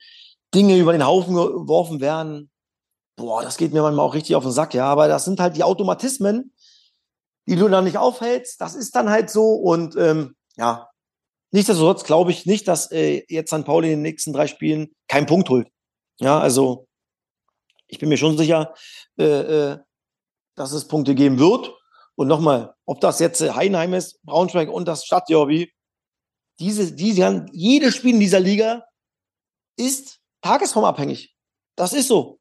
[0.53, 2.50] Dinge über den Haufen geworfen werden.
[3.21, 4.85] Boah, das geht mir manchmal auch richtig auf den Sack, ja.
[4.85, 6.53] Aber das sind halt die Automatismen,
[7.47, 8.59] die du dann nicht aufhältst.
[8.59, 9.53] Das ist dann halt so.
[9.53, 10.89] Und ähm, ja,
[11.51, 13.63] nichtsdestotrotz glaube ich nicht, dass äh, jetzt St.
[13.63, 15.67] Pauli in den nächsten drei Spielen keinen Punkt holt.
[16.19, 16.87] Ja, also
[17.85, 18.73] ich bin mir schon sicher,
[19.19, 19.77] äh, äh,
[20.55, 21.71] dass es Punkte geben wird.
[22.15, 25.71] Und nochmal, ob das jetzt äh, Heidenheim ist, Braunschweig und das Stadtderby,
[26.59, 28.83] diese, diese, jedes Spiel in dieser Liga
[29.77, 31.35] ist tagesformabhängig.
[31.75, 32.40] Das ist so.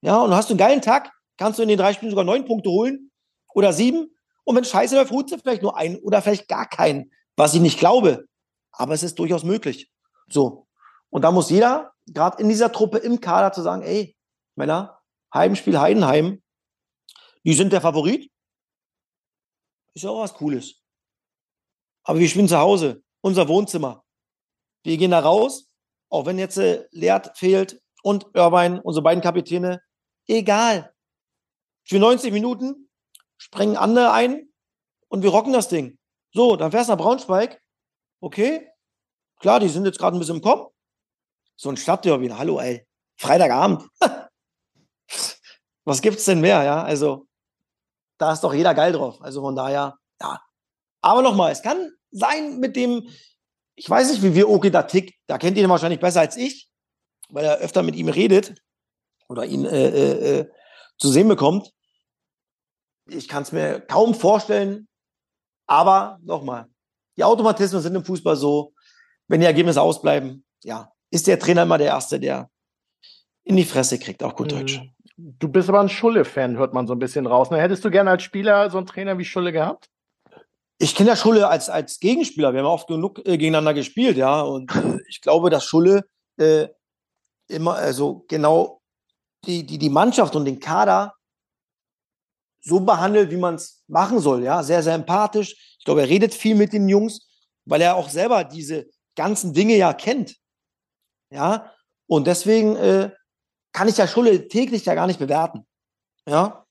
[0.00, 2.44] Ja, und hast du einen geilen Tag, kannst du in den drei Spielen sogar neun
[2.44, 3.10] Punkte holen
[3.54, 4.14] oder sieben.
[4.44, 7.60] Und wenn Scheiße läuft, holst du vielleicht nur einen oder vielleicht gar keinen, was ich
[7.60, 8.26] nicht glaube.
[8.72, 9.90] Aber es ist durchaus möglich.
[10.28, 10.66] So.
[11.10, 14.16] Und da muss jeder, gerade in dieser Truppe im Kader, zu sagen, ey,
[14.56, 15.00] Männer,
[15.34, 16.42] Heimspiel Heidenheim,
[17.44, 18.30] die sind der Favorit.
[19.94, 20.82] Ist ja auch was Cooles.
[22.04, 24.04] Aber wir spielen zu Hause, unser Wohnzimmer.
[24.82, 25.68] Wir gehen da raus,
[26.08, 29.82] auch wenn jetzt äh, Leert fehlt und Irvine, unsere beiden Kapitäne,
[30.36, 30.94] egal.
[31.84, 32.88] Für 90 Minuten
[33.38, 34.48] sprengen andere ein
[35.08, 35.98] und wir rocken das Ding.
[36.32, 37.60] So, dann fährst du nach Braunschweig.
[38.20, 38.68] Okay,
[39.40, 40.66] klar, die sind jetzt gerade ein bisschen im Kommen.
[41.56, 42.86] So ein Stadtderby, hallo, ey.
[43.16, 43.88] Freitagabend.
[45.84, 46.82] Was gibt's denn mehr, ja?
[46.82, 47.26] Also,
[48.18, 49.20] da ist doch jeder geil drauf.
[49.22, 50.40] Also von daher, ja.
[51.00, 53.08] Aber nochmal, es kann sein mit dem
[53.78, 55.14] ich weiß nicht, wie wir Oke da tickt.
[55.28, 56.68] Da kennt ihr ihn wahrscheinlich besser als ich,
[57.28, 58.60] weil er öfter mit ihm redet
[59.28, 60.50] oder ihn äh, äh, äh
[60.98, 61.72] zu sehen bekommt.
[63.08, 64.88] Ich kann es mir kaum vorstellen.
[65.66, 66.66] Aber nochmal,
[67.16, 68.72] die Automatismen sind im Fußball so,
[69.28, 72.50] wenn die Ergebnisse ausbleiben, ja, ist der Trainer immer der Erste, der
[73.44, 74.80] in die Fresse kriegt, auch gut Deutsch.
[74.80, 74.94] Mhm.
[75.38, 77.50] Du bist aber ein Schulle-Fan, hört man so ein bisschen raus.
[77.50, 77.60] Ne?
[77.60, 79.88] Hättest du gerne als Spieler so einen Trainer wie Schulle gehabt?
[80.78, 82.52] ich kenne ja Schulle als, als Gegenspieler.
[82.52, 84.40] Wir haben oft genug äh, gegeneinander gespielt, ja.
[84.40, 86.04] Und äh, ich glaube, dass Schulle
[86.38, 86.68] äh,
[87.48, 88.77] immer, also genau
[89.44, 91.14] die, die, die Mannschaft und den Kader
[92.60, 94.62] so behandelt, wie man es machen soll, ja.
[94.62, 95.76] Sehr, sehr empathisch.
[95.78, 97.28] Ich glaube, er redet viel mit den Jungs,
[97.64, 100.36] weil er auch selber diese ganzen Dinge ja kennt.
[101.30, 101.72] Ja,
[102.06, 103.10] und deswegen äh,
[103.72, 105.66] kann ich ja Schulle täglich ja gar nicht bewerten.
[106.26, 106.66] Ja,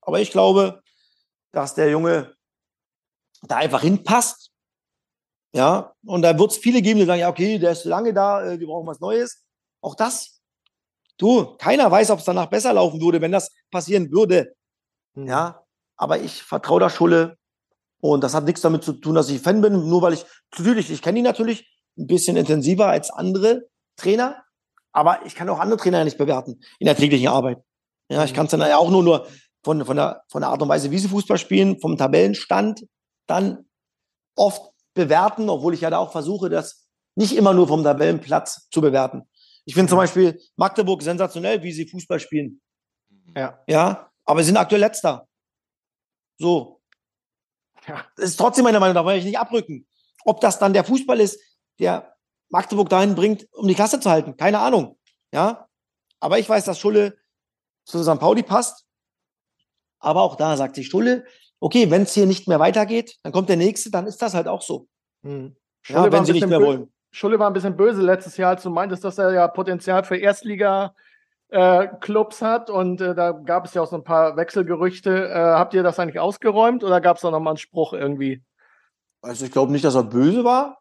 [0.00, 0.82] aber ich glaube,
[1.52, 2.34] dass der Junge
[3.42, 4.50] da einfach hinpasst.
[5.52, 8.44] Ja, und da wird es viele geben, die sagen, ja, okay, der ist lange da,
[8.44, 9.44] äh, wir brauchen was Neues.
[9.80, 10.39] Auch das,
[11.20, 14.54] du, keiner weiß, ob es danach besser laufen würde, wenn das passieren würde.
[15.14, 15.26] Mhm.
[15.26, 15.64] Ja,
[15.96, 17.36] aber ich vertraue der Schulle
[18.00, 20.90] und das hat nichts damit zu tun, dass ich Fan bin, nur weil ich, natürlich,
[20.90, 21.68] ich kenne ihn natürlich
[21.98, 24.42] ein bisschen intensiver als andere Trainer,
[24.92, 27.62] aber ich kann auch andere Trainer nicht bewerten in der täglichen Arbeit.
[28.08, 29.26] Ja, ich kann es dann ja auch nur, nur
[29.62, 32.86] von, von, der, von der Art und Weise, wie sie Fußball spielen, vom Tabellenstand
[33.26, 33.66] dann
[34.34, 38.80] oft bewerten, obwohl ich ja da auch versuche, das nicht immer nur vom Tabellenplatz zu
[38.80, 39.28] bewerten.
[39.70, 42.60] Ich finde zum Beispiel Magdeburg sensationell, wie sie Fußball spielen.
[43.36, 43.62] Ja.
[43.68, 45.28] Ja, aber sie sind aktuell letzter.
[46.38, 46.80] So.
[47.86, 48.04] Ja.
[48.16, 49.86] Das ist trotzdem meine Meinung, da will ich nicht abrücken.
[50.24, 51.40] Ob das dann der Fußball ist,
[51.78, 52.16] der
[52.48, 54.98] Magdeburg dahin bringt, um die Klasse zu halten, keine Ahnung.
[55.32, 55.68] Ja,
[56.18, 57.16] aber ich weiß, dass Schulle
[57.84, 58.18] zu St.
[58.18, 58.88] Pauli passt.
[60.00, 61.24] Aber auch da sagt sich Schulle,
[61.60, 64.48] okay, wenn es hier nicht mehr weitergeht, dann kommt der nächste, dann ist das halt
[64.48, 64.88] auch so.
[65.22, 65.54] Mhm.
[65.86, 66.92] Ja, wenn sie nicht mehr wollen.
[67.10, 70.16] Schulle war ein bisschen böse letztes Jahr, als du meintest, dass er ja Potenzial für
[70.16, 70.94] Erstliga
[71.48, 75.28] äh, Clubs hat und äh, da gab es ja auch so ein paar Wechselgerüchte.
[75.28, 78.42] Äh, habt ihr das eigentlich ausgeräumt oder gab es da nochmal einen Spruch irgendwie?
[79.22, 80.78] Also ich glaube nicht, dass er böse war.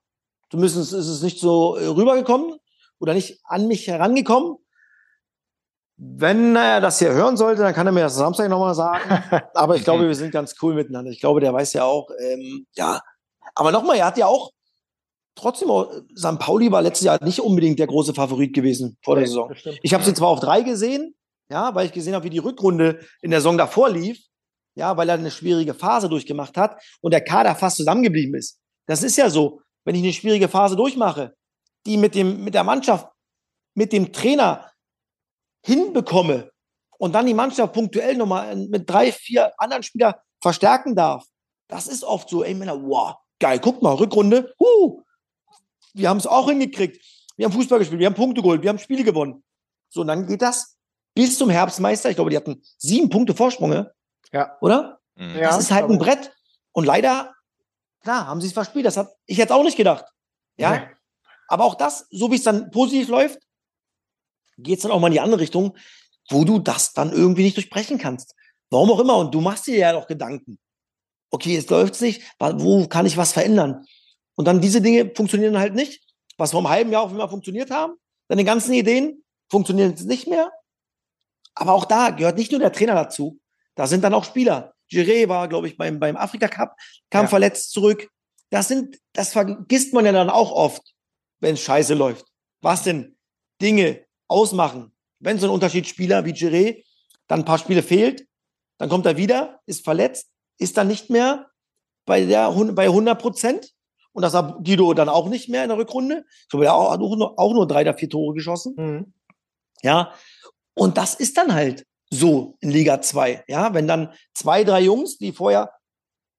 [0.51, 2.57] Zumindest ist es nicht so äh, rübergekommen
[2.99, 4.57] oder nicht an mich herangekommen.
[5.97, 9.01] Wenn er das hier hören sollte, dann kann er mir das Samstag nochmal sagen.
[9.53, 11.11] Aber ich glaube, wir sind ganz cool miteinander.
[11.11, 13.01] Ich glaube, der weiß ja auch, ähm, ja.
[13.55, 14.51] Aber nochmal, er hat ja auch
[15.39, 16.39] trotzdem, auch, St.
[16.39, 19.53] Pauli war letztes Jahr nicht unbedingt der große Favorit gewesen vor der Saison.
[19.81, 21.15] Ich habe sie zwar auf drei gesehen,
[21.49, 24.19] ja, weil ich gesehen habe, wie die Rückrunde in der Saison davor lief,
[24.75, 28.59] ja, weil er eine schwierige Phase durchgemacht hat und der Kader fast zusammengeblieben ist.
[28.87, 31.35] Das ist ja so, wenn ich eine schwierige Phase durchmache,
[31.85, 33.07] die mit dem mit der Mannschaft,
[33.73, 34.71] mit dem Trainer
[35.65, 36.51] hinbekomme
[36.97, 41.25] und dann die Mannschaft punktuell nochmal mit drei, vier anderen Spielern verstärken darf.
[41.67, 45.01] Das ist oft so, ey Männer, wow, geil, guck mal, Rückrunde, huh,
[45.93, 47.03] wir haben es auch hingekriegt.
[47.37, 49.43] Wir haben Fußball gespielt, wir haben Punkte geholt, wir haben Spiele gewonnen.
[49.89, 50.77] So, und dann geht das
[51.15, 52.09] bis zum Herbstmeister.
[52.09, 53.91] Ich glaube, die hatten sieben Punkte Vorsprung, ja?
[54.31, 54.57] Ja.
[54.61, 54.99] oder?
[55.15, 55.35] Mhm.
[55.35, 55.41] Ja.
[55.49, 56.31] das ist halt ein Brett.
[56.71, 57.33] Und leider,
[58.01, 58.85] klar, haben sie es verspielt.
[58.85, 60.05] Das hat ich jetzt auch nicht gedacht.
[60.57, 60.71] Ja.
[60.77, 60.87] Nee.
[61.47, 63.39] Aber auch das, so wie es dann positiv läuft,
[64.57, 65.75] geht es dann auch mal in die andere Richtung,
[66.29, 68.35] wo du das dann irgendwie nicht durchbrechen kannst.
[68.69, 69.17] Warum auch immer.
[69.17, 70.59] Und du machst dir ja noch Gedanken.
[71.31, 72.21] Okay, es läuft nicht.
[72.37, 73.85] wa- Wo kann ich was verändern?
[74.39, 76.01] Und dann diese Dinge funktionieren halt nicht.
[76.37, 77.95] Was vor einem halben Jahr auf einmal funktioniert haben.
[78.29, 80.49] Deine ganzen Ideen funktionieren jetzt nicht mehr.
[81.55, 83.37] Aber auch da gehört nicht nur der Trainer dazu.
[83.75, 84.73] Da sind dann auch Spieler.
[84.89, 86.77] Giré war, glaube ich, beim, beim Afrika Cup,
[87.09, 87.27] kam Ja.
[87.27, 88.07] verletzt zurück.
[88.49, 90.83] Das sind, das vergisst man ja dann auch oft,
[91.41, 92.25] wenn es scheiße läuft.
[92.61, 93.17] Was denn
[93.61, 94.93] Dinge ausmachen?
[95.19, 96.85] Wenn so ein Unterschiedsspieler wie Giré
[97.27, 98.25] dann ein paar Spiele fehlt,
[98.77, 101.51] dann kommt er wieder, ist verletzt, ist dann nicht mehr
[102.05, 103.73] bei, der, bei 100 Prozent.
[104.13, 106.25] Und das hat Guido dann auch nicht mehr in der Rückrunde.
[106.51, 108.73] Ich er hat auch nur, auch nur drei oder vier Tore geschossen.
[108.77, 109.13] Mhm.
[109.81, 110.13] Ja.
[110.73, 113.45] Und das ist dann halt so in Liga 2.
[113.47, 115.71] Ja, wenn dann zwei, drei Jungs, die vorher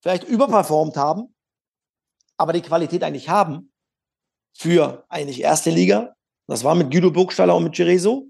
[0.03, 1.35] vielleicht überperformt haben,
[2.37, 3.73] aber die Qualität eigentlich haben
[4.57, 6.15] für eigentlich erste Liga.
[6.47, 8.27] Das war mit Guido Burgstaller und mit Gereso.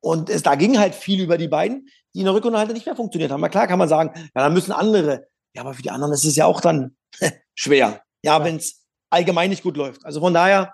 [0.00, 2.86] Und es, da ging halt viel über die beiden, die in der Rückrunde halt nicht
[2.86, 3.40] mehr funktioniert haben.
[3.40, 5.28] Na klar kann man sagen, ja, dann müssen andere.
[5.54, 6.96] Ja, aber für die anderen ist es ja auch dann
[7.54, 8.02] schwer.
[8.22, 10.04] Ja, wenn es allgemein nicht gut läuft.
[10.04, 10.72] Also von daher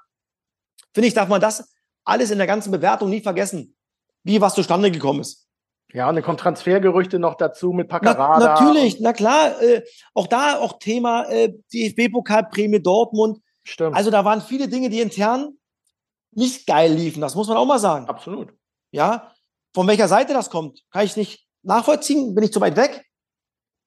[0.95, 1.73] finde ich, darf man das
[2.05, 3.77] alles in der ganzen Bewertung nie vergessen,
[4.23, 5.47] wie was zustande gekommen ist.
[5.93, 8.55] Ja, und dann kommen Transfergerüchte noch dazu mit Na, Paccarada.
[8.55, 9.83] natürlich, na klar, äh,
[10.13, 13.39] auch da auch Thema äh, DFB-Pokalprämie Dortmund.
[13.65, 13.97] Stimmt.
[13.97, 15.59] Also da waren viele Dinge, die intern
[16.33, 18.07] nicht geil liefen, das muss man auch mal sagen.
[18.07, 18.53] Absolut.
[18.91, 19.33] Ja,
[19.75, 23.07] von welcher Seite das kommt, kann ich nicht nachvollziehen, bin ich zu weit weg.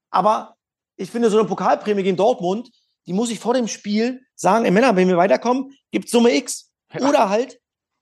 [0.09, 0.55] Aber
[0.97, 2.71] ich finde, so eine Pokalprämie gegen Dortmund,
[3.07, 6.71] die muss ich vor dem Spiel sagen, ey Männer, wenn wir weiterkommen, gibt's Summe X.
[6.93, 7.07] Ja.
[7.07, 7.59] Oder halt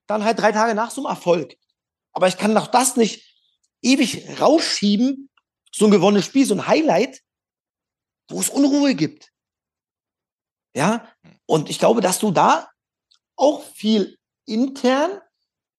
[0.07, 1.55] dann halt drei Tage nach so einem Erfolg.
[2.13, 3.23] Aber ich kann doch das nicht
[3.81, 5.29] ewig rausschieben,
[5.71, 7.21] so ein gewonnenes Spiel, so ein Highlight,
[8.29, 9.31] wo es Unruhe gibt.
[10.75, 11.07] Ja,
[11.45, 12.69] und ich glaube, dass du da
[13.35, 15.19] auch viel intern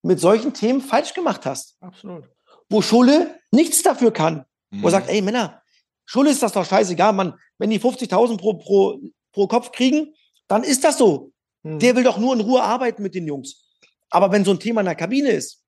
[0.02, 1.76] mit solchen Themen falsch gemacht hast.
[1.80, 2.24] Absolut.
[2.68, 4.46] Wo Schulle nichts dafür kann.
[4.70, 4.90] Wo er Mhm.
[4.90, 5.62] sagt, ey Männer,
[6.06, 8.98] Schulle ist das doch scheißegal, man, wenn die 50.000 pro, pro,
[9.32, 10.14] pro Kopf kriegen,
[10.48, 11.30] dann ist das so.
[11.62, 11.78] Mhm.
[11.78, 13.66] Der will doch nur in Ruhe arbeiten mit den Jungs.
[14.08, 15.62] Aber wenn so ein Thema in der Kabine ist,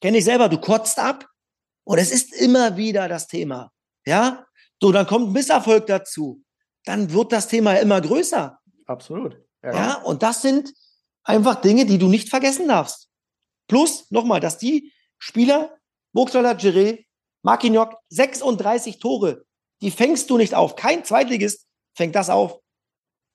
[0.00, 1.28] kenne ich selber, du kotzt ab
[1.84, 3.72] und es ist immer wieder das Thema.
[4.06, 4.46] Ja?
[4.80, 6.42] So, dann kommt Misserfolg dazu.
[6.84, 8.58] Dann wird das Thema immer größer.
[8.86, 9.36] Absolut.
[9.62, 9.72] Ja.
[9.74, 10.72] Ja, und das sind
[11.24, 13.08] einfach Dinge, die du nicht vergessen darfst.
[13.66, 15.76] Plus, nochmal, dass die Spieler,
[16.12, 17.06] Burgstaller, Giré,
[17.42, 19.44] Marquinhos, 36 Tore,
[19.82, 20.76] die fängst du nicht auf.
[20.76, 22.60] Kein Zweitligist fängt das auf.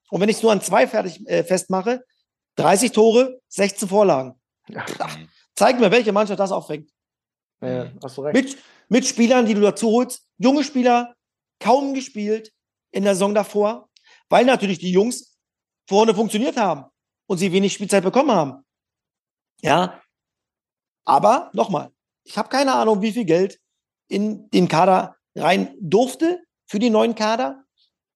[0.09, 2.03] Und wenn ich es nur an zwei fertig äh, festmache,
[2.55, 4.39] 30 Tore, 16 Vorlagen.
[4.69, 4.85] Ja.
[5.53, 6.89] Zeig mir, welche Mannschaft das auffängt.
[7.61, 8.33] Ja, hast du recht.
[8.33, 11.15] Mit, mit Spielern, die du dazu holst, junge Spieler,
[11.59, 12.53] kaum gespielt
[12.91, 13.89] in der Saison davor,
[14.29, 15.37] weil natürlich die Jungs
[15.87, 16.85] vorne funktioniert haben
[17.27, 18.65] und sie wenig Spielzeit bekommen haben.
[19.61, 20.01] Ja.
[21.05, 21.91] Aber nochmal,
[22.23, 23.59] ich habe keine Ahnung, wie viel Geld
[24.07, 27.63] in den Kader rein durfte für die neuen Kader.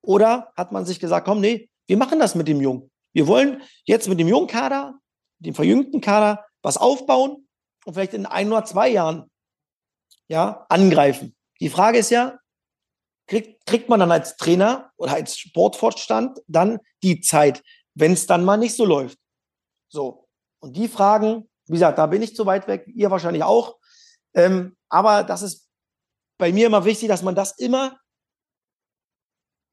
[0.01, 2.89] Oder hat man sich gesagt, komm, nee, wir machen das mit dem Jungen.
[3.13, 4.99] Wir wollen jetzt mit dem jungen Kader,
[5.39, 7.47] dem verjüngten Kader, was aufbauen
[7.85, 9.29] und vielleicht in ein oder zwei Jahren
[10.27, 11.35] ja, angreifen.
[11.59, 12.39] Die Frage ist ja,
[13.27, 17.63] kriegt, kriegt man dann als Trainer oder als Sportvorstand dann die Zeit,
[17.95, 19.17] wenn es dann mal nicht so läuft?
[19.89, 20.27] So.
[20.59, 23.77] Und die Fragen, wie gesagt, da bin ich zu weit weg, ihr wahrscheinlich auch.
[24.33, 25.67] Ähm, aber das ist
[26.41, 27.99] bei mir immer wichtig, dass man das immer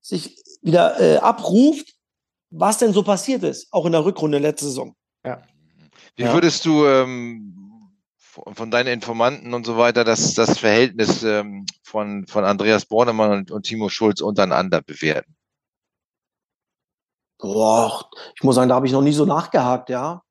[0.02, 1.94] sich wieder äh, abruft,
[2.50, 4.94] was denn so passiert ist, auch in der Rückrunde letzte Saison.
[5.24, 5.40] Ja.
[6.16, 7.90] Wie würdest du ähm,
[8.52, 13.50] von deinen Informanten und so weiter das, das Verhältnis ähm, von, von Andreas Bornemann und,
[13.50, 15.34] und Timo Schulz untereinander bewerten?
[17.38, 20.22] Boah, ich muss sagen, da habe ich noch nie so nachgehakt, ja.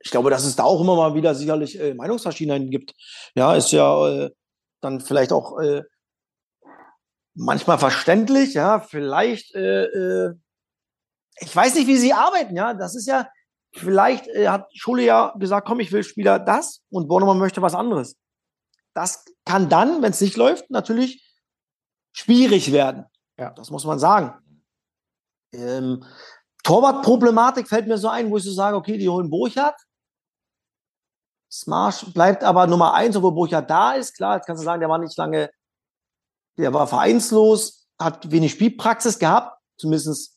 [0.00, 2.94] Ich glaube, dass es da auch immer mal wieder sicherlich äh, Meinungsverschiedenheiten gibt.
[3.34, 4.30] Ja, ist ja äh,
[4.80, 5.82] dann vielleicht auch äh,
[7.34, 10.34] manchmal verständlich, ja, vielleicht, äh, äh,
[11.40, 13.28] ich weiß nicht, wie sie arbeiten, ja, das ist ja,
[13.72, 17.74] vielleicht äh, hat Schule ja gesagt, komm, ich will Spieler das und Bornemann möchte was
[17.74, 18.16] anderes.
[18.94, 21.24] Das kann dann, wenn es nicht läuft, natürlich
[22.12, 23.04] schwierig werden.
[23.38, 23.50] Ja.
[23.50, 24.34] Das muss man sagen.
[25.52, 26.04] Ähm,
[26.64, 29.80] Torwartproblematik fällt mir so ein, wo ich so sage, okay, die holen Burchardt.
[31.50, 34.14] Smash bleibt aber Nummer eins, obwohl Burchardt da ist.
[34.14, 35.50] Klar, jetzt kannst du sagen, der war nicht lange,
[36.58, 40.36] der war vereinslos, hat wenig Spielpraxis gehabt, zumindest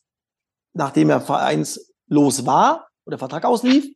[0.74, 3.94] nachdem er vereinslos war oder Vertrag auslief.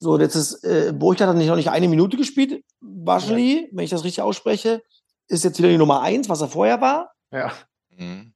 [0.00, 2.62] So, jetzt ist äh, Burchardt hat nicht noch nicht eine Minute gespielt.
[2.80, 3.68] Baschli, ja.
[3.72, 4.82] wenn ich das richtig ausspreche,
[5.28, 7.12] ist jetzt wieder die Nummer eins, was er vorher war.
[7.30, 7.52] Ja.
[7.88, 8.34] Mhm.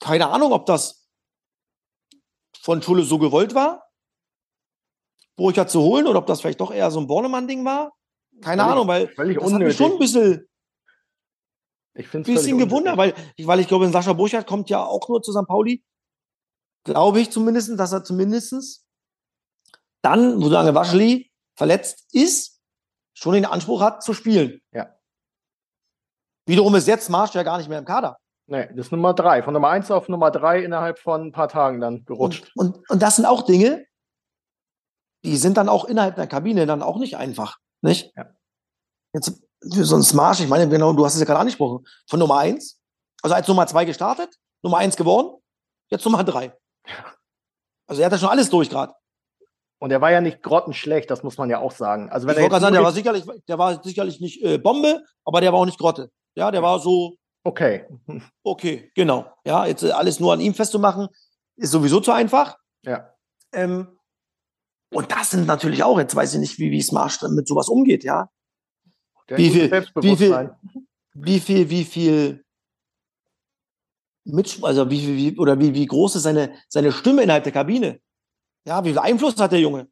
[0.00, 1.08] Keine Ahnung, ob das
[2.60, 3.84] von Schule so gewollt war,
[5.36, 7.92] Burchardt zu holen oder ob das vielleicht doch eher so ein Bornemann-Ding war.
[8.40, 9.64] Keine völlig, Ahnung, weil völlig das unnötig.
[9.64, 10.48] hat mich schon ein bisschen,
[11.94, 15.32] ich bisschen gewundert, weil ich, weil ich glaube, Sascha Burchardt kommt ja auch nur zu
[15.32, 15.46] St.
[15.46, 15.82] Pauli
[16.84, 18.84] glaube ich zumindest, dass er zumindest
[20.02, 22.60] dann, wo lange Waschli verletzt ist,
[23.14, 24.60] schon den Anspruch hat zu spielen.
[24.72, 24.96] Ja.
[26.46, 28.18] Wiederum ist jetzt Marsch ja gar nicht mehr im Kader.
[28.46, 29.42] Nee, das ist Nummer drei.
[29.42, 32.50] Von Nummer eins auf Nummer drei innerhalb von ein paar Tagen dann gerutscht.
[32.56, 33.86] Und, und, und das sind auch Dinge,
[35.24, 37.58] die sind dann auch innerhalb der Kabine dann auch nicht einfach.
[37.80, 38.12] Nicht?
[38.16, 38.30] Ja.
[39.14, 39.42] Jetzt
[39.72, 42.38] für so ein Smash, ich meine, genau, du hast es ja gerade angesprochen, von Nummer
[42.38, 42.80] eins,
[43.22, 45.40] also als Nummer zwei gestartet, Nummer eins geworden,
[45.90, 46.52] jetzt Nummer drei.
[47.86, 48.94] Also er hat ja schon alles durch gerade.
[49.78, 52.08] Und er war ja nicht grottenschlecht, das muss man ja auch sagen.
[52.10, 55.40] Also wenn ich wollte sagen, der war sicherlich, der war sicherlich nicht äh, Bombe, aber
[55.40, 56.10] der war auch nicht Grotte.
[56.36, 57.16] Ja, der war so.
[57.44, 57.86] Okay.
[58.44, 59.26] Okay, genau.
[59.44, 61.08] Ja, jetzt äh, alles nur an ihm festzumachen,
[61.56, 62.56] ist sowieso zu einfach.
[62.84, 63.12] Ja.
[63.52, 63.98] Ähm,
[64.92, 68.04] und das sind natürlich auch, jetzt weiß ich nicht, wie, wie Smash mit sowas umgeht,
[68.04, 68.30] ja.
[69.28, 70.50] Wie viel, wie viel,
[71.14, 72.44] wie viel, wie viel
[74.24, 78.00] mit, also wie, wie, oder wie, wie groß ist seine, seine Stimme innerhalb der Kabine?
[78.64, 79.88] Ja, wie viel Einfluss hat der Junge?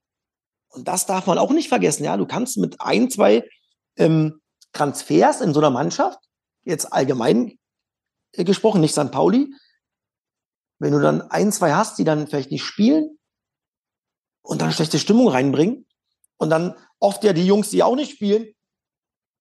[0.68, 2.04] Und das darf man auch nicht vergessen.
[2.04, 3.48] Ja, du kannst mit ein, zwei
[3.96, 4.40] ähm,
[4.72, 6.20] Transfers in so einer Mannschaft,
[6.62, 7.58] jetzt allgemein
[8.32, 9.10] äh, gesprochen, nicht St.
[9.10, 9.52] Pauli,
[10.78, 13.18] wenn du dann ein, zwei hast, die dann vielleicht nicht spielen
[14.42, 15.86] und dann schlechte Stimmung reinbringen
[16.38, 18.54] und dann oft ja die Jungs, die auch nicht spielen,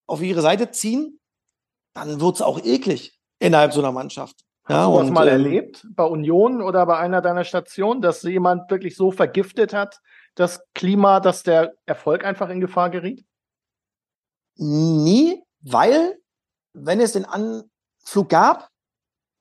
[0.08, 1.20] auf ihre Seite ziehen,
[1.94, 4.44] dann wird's auch eklig innerhalb so einer Mannschaft.
[4.66, 8.70] Hast du das mal ähm, erlebt bei Union oder bei einer deiner Stationen, dass jemand
[8.70, 10.00] wirklich so vergiftet hat,
[10.36, 13.26] das Klima, dass der Erfolg einfach in Gefahr geriet?
[14.58, 16.20] Nie, weil,
[16.74, 18.70] wenn es den Anflug gab,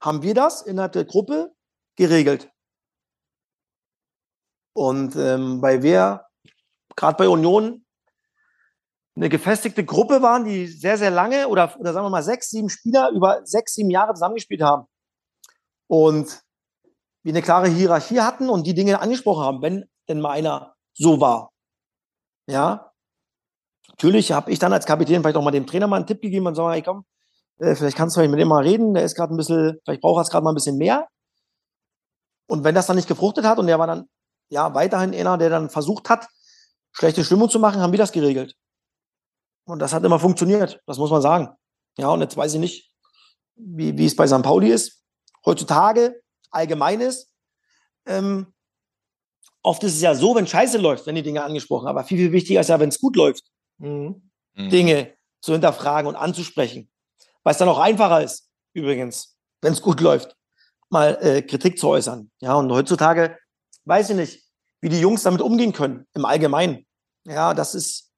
[0.00, 1.52] haben wir das innerhalb der Gruppe
[1.96, 2.50] geregelt.
[4.78, 6.28] Und ähm, bei wer,
[6.94, 7.84] gerade bei Union,
[9.16, 12.70] eine gefestigte Gruppe waren, die sehr, sehr lange oder, oder sagen wir mal sechs, sieben
[12.70, 14.86] Spieler über sechs, sieben Jahre zusammengespielt haben
[15.88, 16.42] und
[17.24, 21.20] wir eine klare Hierarchie hatten und die Dinge angesprochen haben, wenn denn mal einer so
[21.20, 21.50] war.
[22.46, 22.92] Ja,
[23.88, 26.46] natürlich habe ich dann als Kapitän vielleicht auch mal dem Trainer mal einen Tipp gegeben
[26.46, 27.04] und sagen, hey komm,
[27.58, 30.20] äh, vielleicht kannst du mit dem mal reden, der ist gerade ein bisschen, vielleicht braucht
[30.20, 31.08] er es gerade mal ein bisschen mehr.
[32.46, 34.08] Und wenn das dann nicht gefruchtet hat und der war dann
[34.48, 36.26] ja, weiterhin einer, der dann versucht hat,
[36.92, 38.54] schlechte Stimmung zu machen, haben wir das geregelt.
[39.64, 41.50] Und das hat immer funktioniert, das muss man sagen.
[41.98, 42.92] Ja, und jetzt weiß ich nicht,
[43.56, 44.42] wie, wie es bei St.
[44.42, 45.02] Pauli ist.
[45.44, 46.20] Heutzutage
[46.50, 47.30] allgemein ist.
[48.06, 48.54] Ähm,
[49.62, 52.32] oft ist es ja so, wenn Scheiße läuft, wenn die Dinge angesprochen, aber viel, viel
[52.32, 53.44] wichtiger ist ja, wenn es gut läuft,
[53.78, 54.30] Mhm.
[54.54, 54.70] Mhm.
[54.70, 56.90] Dinge zu hinterfragen und anzusprechen.
[57.42, 60.36] Weil es dann auch einfacher ist, übrigens, wenn es gut läuft,
[60.90, 62.30] mal äh, Kritik zu äußern.
[62.40, 63.38] Ja, und heutzutage
[63.88, 64.42] weiß ich nicht,
[64.80, 66.86] wie die Jungs damit umgehen können, im Allgemeinen.
[67.24, 68.12] Ja, das ist,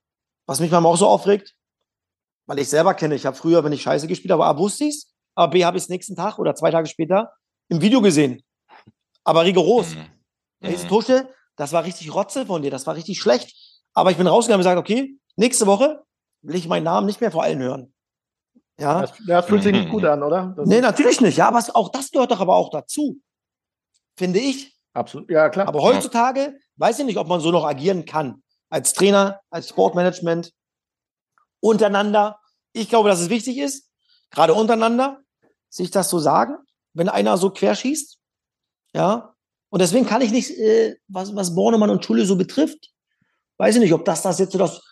[0.46, 1.54] was mich manchmal auch so aufregt,
[2.46, 5.12] weil ich selber kenne, ich habe früher, wenn ich Scheiße gespielt habe, A, wusste ich's,
[5.34, 7.32] aber B, habe ich es nächsten Tag oder zwei Tage später
[7.68, 8.42] im Video gesehen.
[9.24, 9.94] Aber rigoros.
[9.94, 10.06] Mhm.
[10.60, 10.88] Hey, Mhm.
[10.88, 13.56] Tusche, das war richtig Rotze von dir, das war richtig schlecht.
[13.94, 16.02] Aber ich bin rausgegangen und gesagt, okay, nächste Woche
[16.42, 17.92] will ich meinen Namen nicht mehr vor allen hören.
[18.78, 20.54] Ja, Das, das fühlt sich nicht gut an, oder?
[20.56, 21.36] Das nee, natürlich nicht.
[21.36, 23.20] Ja, aber es- auch das gehört doch aber auch dazu,
[24.16, 24.76] finde ich.
[24.92, 25.30] Absolut.
[25.30, 25.68] Ja, klar.
[25.68, 28.42] Aber heutzutage weiß ich nicht, ob man so noch agieren kann.
[28.68, 30.52] Als Trainer, als Sportmanagement,
[31.60, 32.38] untereinander.
[32.72, 33.90] Ich glaube, dass es wichtig ist,
[34.30, 35.20] gerade untereinander,
[35.68, 36.56] sich das zu sagen,
[36.94, 38.18] wenn einer so querschießt.
[38.94, 39.34] Ja.
[39.68, 42.90] Und deswegen kann ich nicht, äh, was, was Bornemann und Schule so betrifft,
[43.58, 44.82] weiß ich nicht, ob das das jetzt so das,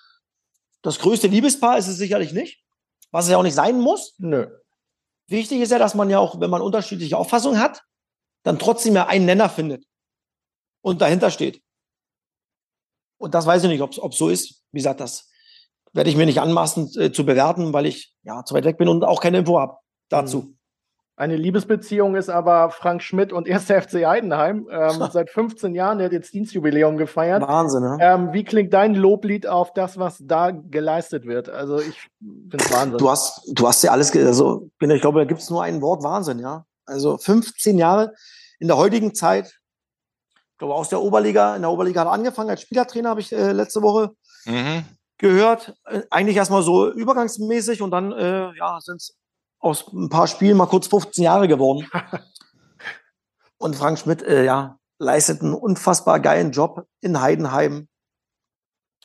[0.82, 2.62] das größte Liebespaar ist, es sicherlich nicht.
[3.10, 4.14] Was es ja auch nicht sein muss.
[4.18, 4.46] Nö.
[5.26, 7.82] Wichtig ist ja, dass man ja auch, wenn man unterschiedliche Auffassungen hat,
[8.48, 9.84] dann trotzdem ja einen Nenner findet
[10.80, 11.60] und dahinter steht.
[13.18, 14.62] Und das weiß ich nicht, ob es so ist.
[14.72, 15.28] Wie gesagt, das
[15.92, 18.88] werde ich mir nicht anmaßen äh, zu bewerten, weil ich ja zu weit weg bin
[18.88, 19.76] und auch keine Info habe
[20.08, 20.54] dazu.
[21.14, 23.64] Eine Liebesbeziehung ist aber Frank Schmidt und 1.
[23.64, 24.66] FC Heidenheim.
[24.70, 27.42] Ähm, seit 15 Jahren, der hat jetzt Dienstjubiläum gefeiert.
[27.42, 27.98] Wahnsinn, ne?
[28.00, 31.50] Ähm, wie klingt dein Loblied auf das, was da geleistet wird?
[31.50, 32.96] Also ich finde es Wahnsinn.
[32.96, 36.02] Du hast, du hast ja alles, also ich glaube, da gibt es nur ein Wort
[36.02, 36.64] Wahnsinn, ja.
[36.86, 38.14] Also 15 Jahre
[38.58, 39.46] in der heutigen Zeit,
[40.26, 43.32] ich glaube aus der Oberliga, in der Oberliga hat er angefangen als Spielertrainer, habe ich
[43.32, 44.12] äh, letzte Woche
[44.46, 44.84] Mhm.
[45.18, 45.74] gehört.
[45.84, 49.16] Äh, eigentlich erstmal so übergangsmäßig und dann äh, ja, sind es
[49.60, 51.86] aus ein paar Spielen mal kurz 15 Jahre geworden.
[53.58, 57.88] und Frank Schmidt äh, ja, leistet einen unfassbar geilen Job in Heidenheim.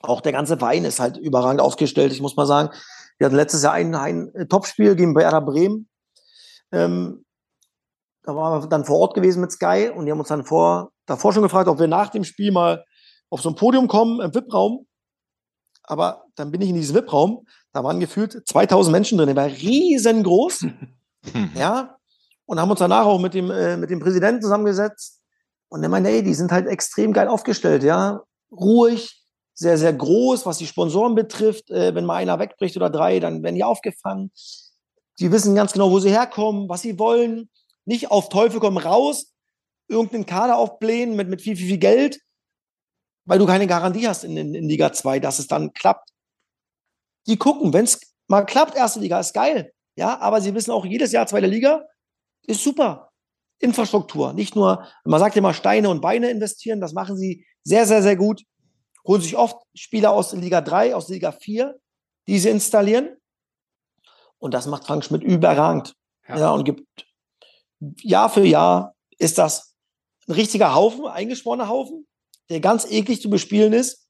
[0.01, 2.69] Auch der ganze Verein ist halt überragend aufgestellt, ich muss mal sagen.
[3.17, 5.87] Wir hatten letztes Jahr ein, ein äh, Topspiel gegen Werder Bremen.
[6.71, 7.22] Ähm,
[8.23, 10.91] da waren wir dann vor Ort gewesen mit Sky und die haben uns dann vor,
[11.05, 12.85] davor schon gefragt, ob wir nach dem Spiel mal
[13.29, 14.85] auf so ein Podium kommen im VIP-Raum.
[15.83, 19.47] Aber dann bin ich in diesem VIP-Raum, da waren gefühlt 2000 Menschen drin, der war
[19.47, 20.67] riesengroß,
[21.55, 21.97] ja,
[22.45, 25.19] und haben uns danach auch mit dem, äh, mit dem Präsidenten zusammengesetzt.
[25.69, 28.21] Und der meinte, ey, die sind halt extrem geil aufgestellt, ja,
[28.51, 29.23] ruhig,
[29.55, 31.69] sehr, sehr groß, was die Sponsoren betrifft.
[31.71, 34.31] Äh, wenn mal einer wegbricht oder drei, dann werden die aufgefangen.
[35.19, 37.49] Die wissen ganz genau, wo sie herkommen, was sie wollen.
[37.85, 39.33] Nicht auf Teufel komm raus,
[39.87, 42.19] irgendeinen Kader aufblähen mit, mit viel, viel, viel Geld,
[43.25, 46.09] weil du keine Garantie hast in, in, in Liga 2, dass es dann klappt.
[47.27, 49.73] Die gucken, wenn es mal klappt, erste Liga ist geil.
[49.95, 51.85] Ja, aber sie wissen auch, jedes Jahr zweite Liga
[52.43, 53.11] ist super.
[53.59, 58.01] Infrastruktur, nicht nur, man sagt immer Steine und Beine investieren, das machen sie sehr, sehr,
[58.01, 58.43] sehr gut.
[59.07, 61.79] Holen sich oft Spieler aus Liga 3, aus Liga 4,
[62.27, 63.15] die sie installieren.
[64.37, 65.95] Und das macht Frank Schmidt überragend.
[66.27, 66.37] Ja.
[66.37, 67.05] Ja, und gibt
[68.01, 69.75] Jahr für Jahr ist das
[70.27, 72.07] ein richtiger Haufen, eingeschworener Haufen,
[72.49, 74.07] der ganz eklig zu bespielen ist.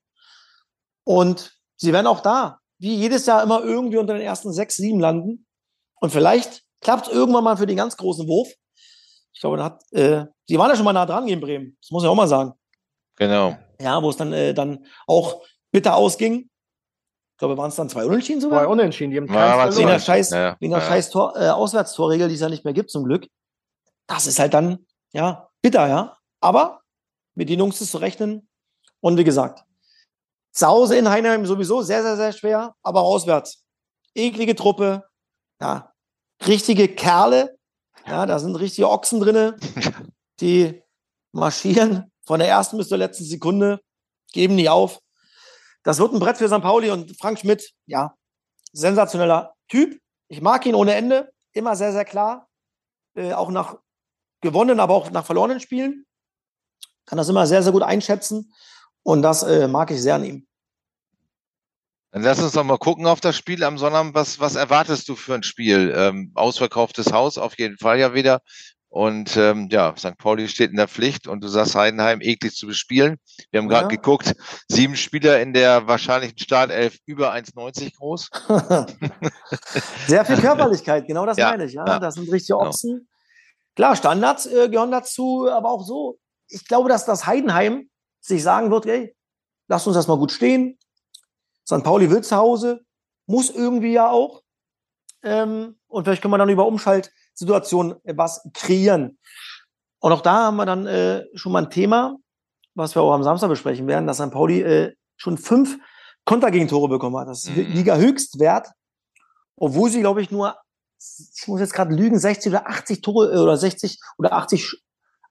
[1.06, 5.00] Und sie werden auch da, wie jedes Jahr immer irgendwie unter den ersten sechs, sieben
[5.00, 5.46] landen.
[6.00, 8.50] Und vielleicht klappt es irgendwann mal für den ganz großen Wurf.
[9.34, 11.78] Ich glaube, da hat, äh, sie waren ja schon mal nah dran gegen Bremen.
[11.82, 12.54] Das muss ich auch mal sagen.
[13.16, 13.58] Genau.
[13.82, 16.50] Ja, wo es dann, äh, dann auch bitter ausging.
[17.34, 18.64] Ich glaube, waren es dann zwei Unentschieden sogar?
[18.64, 20.82] Zwei Unentschieden, die haben Ja, wegen der scheiß, Ja, ja.
[20.82, 23.28] scheiß Tor, äh, Auswärtstorregel, die es ja nicht mehr gibt, zum Glück.
[24.08, 26.18] Das ist halt dann, ja, bitter, ja.
[26.42, 26.82] Aber
[27.36, 28.48] mit den Jungs ist zu rechnen.
[29.00, 29.64] Und wie gesagt,
[30.52, 33.66] zu Hause in Heinheim sowieso sehr, sehr, sehr schwer, aber auswärts.
[34.14, 35.04] Eklige Truppe,
[35.60, 35.92] ja,
[36.46, 37.58] richtige Kerle,
[38.06, 39.58] ja, da sind richtige Ochsen drinne,
[40.40, 40.84] die
[41.32, 43.82] marschieren von der ersten bis zur letzten Sekunde,
[44.32, 45.00] geben nie auf.
[45.84, 46.62] Das wird ein Brett für St.
[46.62, 48.16] Pauli und Frank Schmidt, ja,
[48.72, 50.00] sensationeller Typ.
[50.28, 52.48] Ich mag ihn ohne Ende, immer sehr, sehr klar.
[53.16, 53.78] Äh, auch nach
[54.44, 56.06] gewonnenen, aber auch nach verlorenen Spielen.
[57.06, 58.54] Kann das immer sehr, sehr gut einschätzen.
[59.02, 60.48] Und das äh, mag ich sehr an ihm.
[62.12, 64.14] Dann lass uns doch mal gucken auf das Spiel am Sonnabend.
[64.14, 65.92] Was, was erwartest du für ein Spiel?
[65.98, 68.42] Ähm, ausverkauftes Haus auf jeden Fall ja wieder.
[68.90, 70.16] Und ähm, ja, St.
[70.20, 73.18] Pauli steht in der Pflicht und du sagst Heidenheim eklig zu bespielen.
[73.50, 73.90] Wir haben gerade Ja.
[73.90, 74.36] geguckt,
[74.68, 78.30] sieben Spieler in der wahrscheinlichen Startelf über 1,90 groß.
[80.08, 81.74] Sehr viel Körperlichkeit, genau das Ja, meine ich.
[81.74, 82.70] Ja, ja, das sind richtige genau.
[82.70, 83.08] Ochsen.
[83.76, 86.20] Klar, Standards äh, gehören dazu, aber auch so.
[86.48, 89.16] Ich glaube, dass das Heidenheim sich sagen wird, ey,
[89.68, 90.78] lasst uns das mal gut stehen.
[91.68, 91.84] St.
[91.84, 92.86] Pauli will zu Hause,
[93.26, 94.44] muss irgendwie ja auch.
[95.24, 99.18] Ähm, und vielleicht können wir dann über Umschaltsituationen was kreieren.
[100.00, 102.18] Und auch da haben wir dann äh, schon mal ein Thema,
[102.76, 104.32] was wir auch am Samstag besprechen werden, dass St.
[104.32, 105.78] Pauli äh, schon fünf
[106.26, 107.28] Kontergegentore bekommen hat.
[107.28, 107.74] Das ist mhm.
[107.74, 108.70] Liga-Höchstwert,
[109.56, 110.58] obwohl sie, glaube ich, nur,
[111.36, 114.82] ich muss jetzt gerade lügen, 60 oder 80 Tore äh, oder 60 oder 80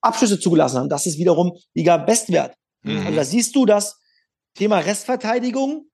[0.00, 0.88] Abschlüsse zugelassen haben.
[0.88, 2.56] Das ist wiederum Liga-Bestwert.
[2.82, 3.06] Mhm.
[3.06, 3.98] Also da siehst du das
[4.54, 5.86] Thema Restverteidigung,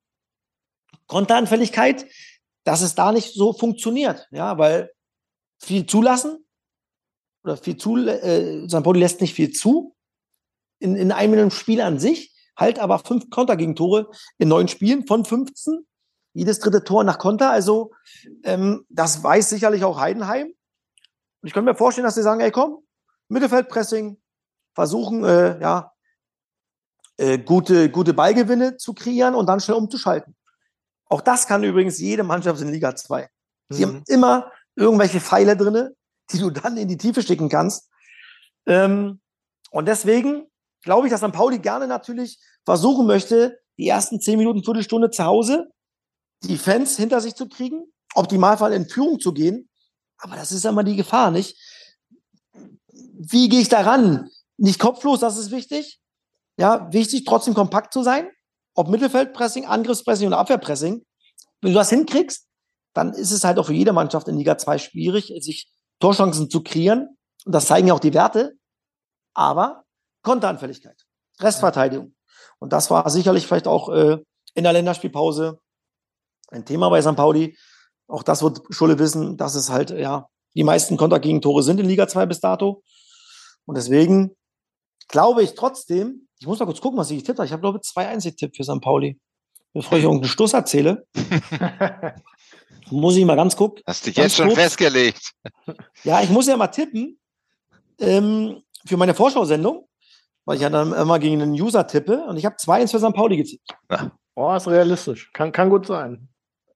[1.06, 2.06] Konteranfälligkeit,
[2.64, 4.26] dass es da nicht so funktioniert.
[4.30, 4.90] Ja, weil
[5.58, 6.44] viel zulassen
[7.44, 8.82] oder viel zu, äh, St.
[8.82, 9.96] Pauli lässt nicht viel zu
[10.78, 15.86] in, in einem Spiel an sich, halt aber fünf Kontergegentore in neun Spielen von 15.
[16.38, 17.50] Jedes dritte Tor nach Konter.
[17.50, 17.90] Also
[18.44, 20.46] ähm, das weiß sicherlich auch Heidenheim.
[20.46, 22.78] Und ich könnte mir vorstellen, dass sie sagen, ey komm,
[23.26, 24.20] Mittelfeldpressing,
[24.72, 25.92] versuchen, äh, ja,
[27.16, 30.36] äh, gute, gute Ballgewinne zu kreieren und dann schnell umzuschalten.
[31.06, 33.28] Auch das kann übrigens jede Mannschaft in Liga 2.
[33.70, 33.88] Sie mhm.
[33.88, 35.96] haben immer irgendwelche Pfeile drinne,
[36.30, 37.90] die du dann in die Tiefe schicken kannst.
[38.64, 39.20] Ähm,
[39.72, 40.46] und deswegen
[40.82, 41.32] glaube ich, dass St.
[41.32, 45.72] Pauli gerne natürlich versuchen möchte, die ersten zehn Minuten, Viertelstunde zu Hause,
[46.42, 49.68] die Fans hinter sich zu kriegen, optimalfall in Führung zu gehen.
[50.18, 51.56] Aber das ist immer die Gefahr, nicht?
[52.92, 54.30] Wie gehe ich daran?
[54.56, 56.00] Nicht kopflos, das ist wichtig.
[56.58, 58.28] Ja, wichtig, trotzdem kompakt zu sein.
[58.74, 61.04] Ob Mittelfeldpressing, Angriffspressing oder Abwehrpressing.
[61.60, 62.46] Wenn du das hinkriegst,
[62.94, 65.70] dann ist es halt auch für jede Mannschaft in Liga 2 schwierig, sich
[66.00, 67.16] Torchancen zu kreieren.
[67.44, 68.56] Und das zeigen ja auch die Werte.
[69.34, 69.84] Aber
[70.22, 71.06] Konteranfälligkeit,
[71.40, 72.14] Restverteidigung.
[72.58, 74.18] Und das war sicherlich vielleicht auch äh,
[74.54, 75.60] in der Länderspielpause
[76.48, 77.16] ein Thema bei St.
[77.16, 77.56] Pauli.
[78.06, 82.08] Auch das wird Schulle wissen, dass es halt, ja, die meisten Kontergegentore sind in Liga
[82.08, 82.82] 2 bis dato.
[83.66, 84.34] Und deswegen
[85.08, 87.46] glaube ich trotzdem, ich muss mal kurz gucken, was ich getippt habe.
[87.46, 88.80] Ich habe, glaube ich, zwei Einzeltipp für St.
[88.80, 89.18] Pauli.
[89.74, 91.06] Bevor ich irgendeinen Stoß erzähle.
[92.90, 93.82] muss ich mal ganz gucken.
[93.86, 94.58] Hast dich jetzt schon kurz.
[94.58, 95.32] festgelegt.
[96.04, 97.18] Ja, ich muss ja mal tippen
[98.00, 99.88] ähm, für meine Vorschau-Sendung,
[100.44, 103.14] weil ich ja dann immer gegen einen User tippe und ich habe 2-1 für St.
[103.14, 103.68] Pauli getippt.
[103.90, 104.12] Ja.
[104.34, 105.30] Oh, ist realistisch.
[105.32, 106.28] Kann, kann gut sein.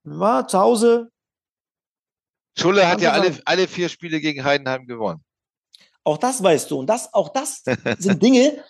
[0.04, 1.10] War zu Hause.
[2.58, 5.24] Schulle hat ja alle, alle vier Spiele gegen Heidenheim gewonnen.
[6.04, 6.80] Auch das weißt du.
[6.80, 7.62] Und das, auch das
[7.98, 8.62] sind Dinge,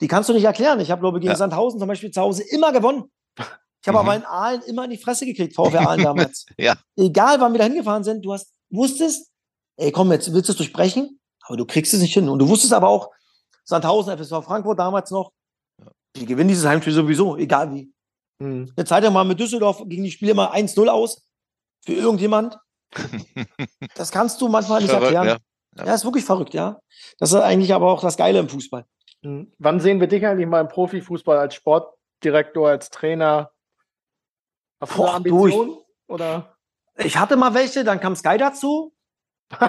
[0.00, 0.80] die kannst du nicht erklären.
[0.80, 1.36] Ich habe, glaube ich, gegen ja.
[1.36, 3.04] Sandhausen zum Beispiel zu Hause immer gewonnen.
[3.38, 4.08] Ich habe mhm.
[4.08, 6.46] aber in Aalen immer in die Fresse gekriegt, VfR Aalen damals.
[6.56, 6.76] ja.
[6.96, 9.30] Egal, wann wir da hingefahren sind, du hast, wusstest,
[9.76, 12.28] ey, komm, jetzt willst du es durchbrechen, aber du kriegst es nicht hin.
[12.28, 13.10] Und du wusstest aber auch,
[13.64, 15.32] Sandhausen, FSV Frankfurt damals noch,
[16.16, 17.92] die gewinnen dieses Heimspiel sowieso, egal wie.
[18.38, 18.72] Mhm.
[18.76, 21.28] Eine Zeit lang mal mit Düsseldorf gegen die Spiele mal 1-0 aus
[21.84, 22.58] für irgendjemand.
[23.94, 25.38] das kannst du manchmal nicht verrückt, erklären.
[25.76, 25.78] Ja.
[25.78, 25.86] Ja.
[25.86, 26.80] ja, ist wirklich verrückt, ja.
[27.18, 28.84] Das ist eigentlich aber auch das Geile im Fußball.
[29.22, 29.52] Mhm.
[29.58, 33.50] Wann sehen wir dich eigentlich mal im Profifußball als Sportdirektor, als Trainer?
[34.80, 35.78] Hast du Ambitionen?
[36.08, 36.56] Oder?
[36.96, 38.92] Ich hatte mal welche, dann kam Sky dazu.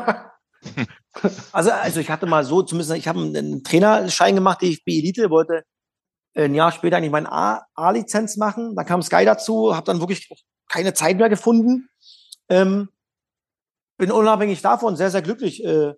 [1.51, 5.63] also, also ich hatte mal so, zumindest ich habe einen Trainerschein gemacht, DFB Elite, wollte
[6.35, 8.75] ein Jahr später eigentlich meine A-Lizenz machen.
[8.75, 10.29] Dann kam Sky dazu, habe dann wirklich
[10.67, 11.89] keine Zeit mehr gefunden.
[12.49, 12.89] Ähm,
[13.97, 15.93] bin unabhängig davon sehr, sehr glücklich, äh,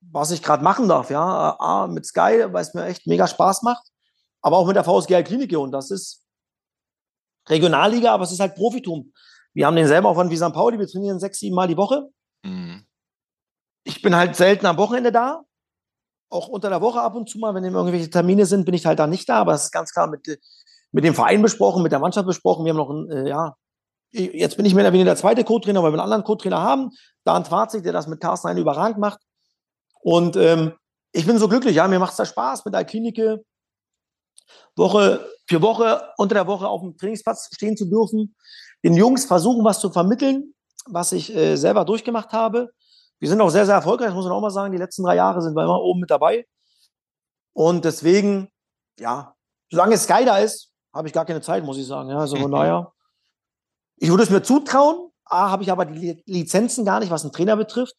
[0.00, 1.10] was ich gerade machen darf.
[1.10, 3.86] Ja, A, mit Sky, weil es mir echt mega Spaß macht,
[4.40, 6.26] aber auch mit der VSG Klinik und das ist
[7.48, 9.12] Regionalliga, aber es ist halt Profitum.
[9.54, 10.52] Wir haben denselben Aufwand wie St.
[10.52, 12.08] Pauli, wir trainieren sechs, sieben Mal die Woche.
[12.44, 12.86] Mhm.
[13.84, 15.42] Ich bin halt selten am Wochenende da,
[16.32, 18.98] auch unter der Woche ab und zu mal, wenn irgendwelche Termine sind, bin ich halt
[18.98, 20.26] da nicht da, aber das ist ganz klar mit,
[20.90, 22.64] mit dem Verein besprochen, mit der Mannschaft besprochen.
[22.64, 23.54] Wir haben noch ein, äh, ja,
[24.12, 26.90] jetzt bin ich mehr oder weniger der zweite Co-Trainer, weil wir einen anderen Co-Trainer haben,
[27.24, 29.20] Dan Twarzig, der das mit Carsten Hein überragend macht.
[30.00, 30.72] Und ähm,
[31.12, 33.44] ich bin so glücklich, ja, mir macht es da Spaß mit der Klinike.
[34.76, 38.34] Woche für Woche unter der Woche auf dem Trainingsplatz stehen zu dürfen,
[38.84, 40.54] den Jungs versuchen, was zu vermitteln,
[40.86, 42.70] was ich äh, selber durchgemacht habe.
[43.22, 44.72] Wir sind auch sehr, sehr erfolgreich, muss man auch mal sagen.
[44.72, 46.44] Die letzten drei Jahre sind wir immer oben mit dabei.
[47.52, 48.48] Und deswegen,
[48.98, 49.36] ja,
[49.70, 52.10] solange Sky da ist, habe ich gar keine Zeit, muss ich sagen.
[52.10, 52.92] Ja, also von daher,
[53.94, 55.12] ich würde es mir zutrauen.
[55.24, 57.94] A, habe ich aber die Lizenzen gar nicht, was einen Trainer betrifft.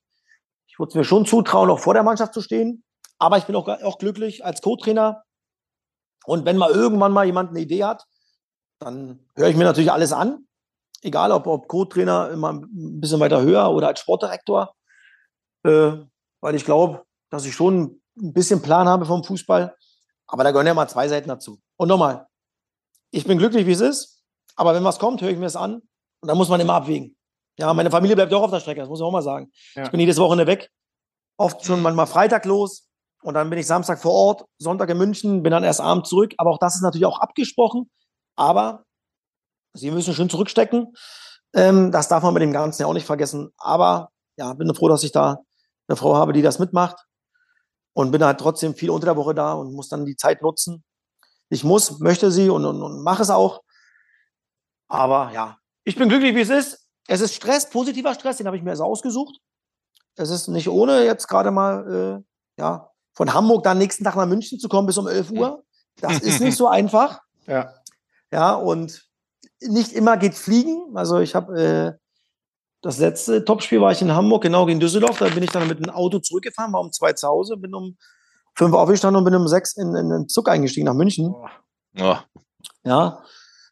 [0.68, 2.84] Ich würde es mir schon zutrauen, auch vor der Mannschaft zu stehen.
[3.18, 5.24] Aber ich bin auch, auch glücklich als Co-Trainer.
[6.26, 8.04] Und wenn mal irgendwann mal jemand eine Idee hat,
[8.80, 10.50] dann höre ich mir natürlich alles an.
[11.02, 14.76] Egal, ob, ob Co-Trainer immer ein bisschen weiter höher oder als Sportdirektor.
[15.64, 15.98] Äh,
[16.42, 19.76] weil ich glaube, dass ich schon ein bisschen Plan habe vom Fußball.
[20.28, 21.60] Aber da gehören ja mal zwei Seiten dazu.
[21.78, 22.28] Und nochmal,
[23.12, 24.24] ich bin glücklich, wie es ist.
[24.56, 25.76] Aber wenn was kommt, höre ich mir es an.
[26.22, 27.16] Und dann muss man immer abwägen.
[27.58, 29.52] Ja, meine Familie bleibt auch auf der Strecke, das muss ich auch mal sagen.
[29.76, 29.84] Ja.
[29.84, 30.72] Ich bin jedes Wochenende weg.
[31.38, 32.88] Oft schon manchmal Freitag los,
[33.22, 36.34] Und dann bin ich Samstag vor Ort, Sonntag in München, bin dann erst abends zurück.
[36.38, 37.90] Aber auch das ist natürlich auch abgesprochen.
[38.36, 38.86] Aber
[39.74, 40.94] Sie müssen schön zurückstecken.
[41.56, 43.52] Ähm, das darf man mit dem Ganzen ja auch nicht vergessen.
[43.58, 45.40] Aber ja, bin froh, dass ich da
[45.88, 46.98] eine Frau habe, die das mitmacht.
[47.96, 50.84] Und bin halt trotzdem viel unter der Woche da und muss dann die Zeit nutzen.
[51.50, 53.62] Ich muss, möchte sie und, und, und mache es auch.
[54.88, 56.88] Aber ja, ich bin glücklich, wie es ist.
[57.08, 59.38] Es ist Stress, positiver Stress, den habe ich mir also ausgesucht.
[60.16, 62.24] Es ist nicht ohne, jetzt gerade mal
[62.58, 65.64] äh, ja, von Hamburg dann nächsten Tag nach München zu kommen bis um 11 Uhr.
[65.98, 67.22] Das ist nicht so einfach.
[67.46, 67.74] Ja.
[68.32, 69.08] Ja, und
[69.62, 70.96] nicht immer geht fliegen.
[70.96, 72.03] Also ich habe äh,
[72.84, 75.18] das letzte Topspiel war ich in Hamburg, genau gegen Düsseldorf.
[75.18, 77.98] Da bin ich dann mit einem Auto zurückgefahren, war um zwei zu Hause, bin um
[78.56, 81.34] fünf aufgestanden und bin um sechs in, in den Zug eingestiegen nach München.
[81.96, 82.24] Ja.
[82.86, 83.24] Ja,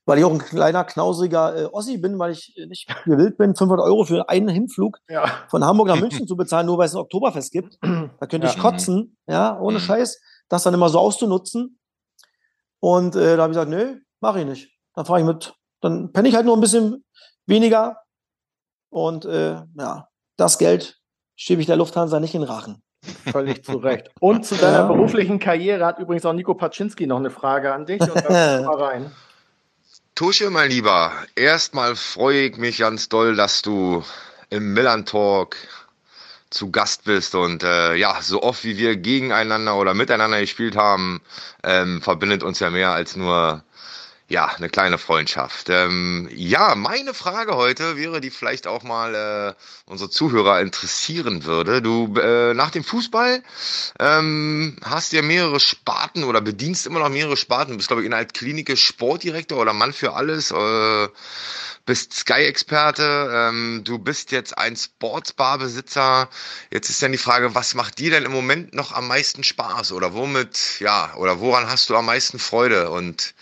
[0.06, 3.86] weil ich auch ein kleiner, knausriger äh, Ossi bin, weil ich nicht gewillt bin, 500
[3.86, 5.26] Euro für einen Hinflug Ja.
[5.50, 7.78] von Hamburg nach München zu bezahlen, nur weil es ein Oktoberfest gibt.
[7.82, 8.62] Da könnte ich Ja.
[8.62, 9.84] kotzen, ja, ohne Mhm.
[9.84, 11.80] Scheiß, das dann immer so auszunutzen.
[12.80, 14.70] Und äh, da habe ich gesagt, nö, mache ich nicht.
[14.96, 17.04] Dann fahre ich mit, dann penne ich halt nur ein bisschen
[17.46, 17.98] weniger.
[18.92, 21.00] Und äh, ja, das Geld
[21.36, 22.84] schiebe ich der Lufthansa nicht in den Rachen.
[23.32, 24.12] Völlig zu Recht.
[24.20, 24.88] Und zu deiner Ja.
[24.88, 28.02] beruflichen Karriere hat übrigens auch Nico Paczynski noch eine Frage an dich.
[28.02, 29.12] Und dann mal rein.
[30.14, 34.04] Tusche, mein Lieber, erstmal freue ich mich ganz doll, dass du
[34.50, 35.56] im Milan Talk
[36.50, 41.22] zu Gast bist und äh, ja, so oft wie wir gegeneinander oder miteinander gespielt haben,
[41.64, 43.64] ähm, verbindet uns ja mehr als nur
[44.32, 45.70] ja eine kleine Freundschaft.
[45.70, 49.54] Ähm, ja, meine Frage heute wäre, die vielleicht auch mal äh,
[49.86, 51.82] unsere Zuhörer interessieren würde.
[51.82, 53.44] Du äh, nach dem Fußball
[54.00, 57.72] ähm, hast ja mehrere Sparten oder bedienst immer noch mehrere Sparten.
[57.72, 60.52] Du bist, glaube ich, in der Klinik Sportdirektor oder Mann für alles.
[60.52, 61.08] Äh,
[61.86, 63.30] bist Sky-Experte.
[63.34, 66.30] Ähm, du bist jetzt ein Sportsbar-Besitzer.
[66.70, 69.92] Jetzt ist dann die Frage, was macht dir denn im Moment noch am meisten Spaß?
[69.92, 72.92] Oder womit, ja, oder woran hast du am meisten Freude?
[72.92, 73.34] Und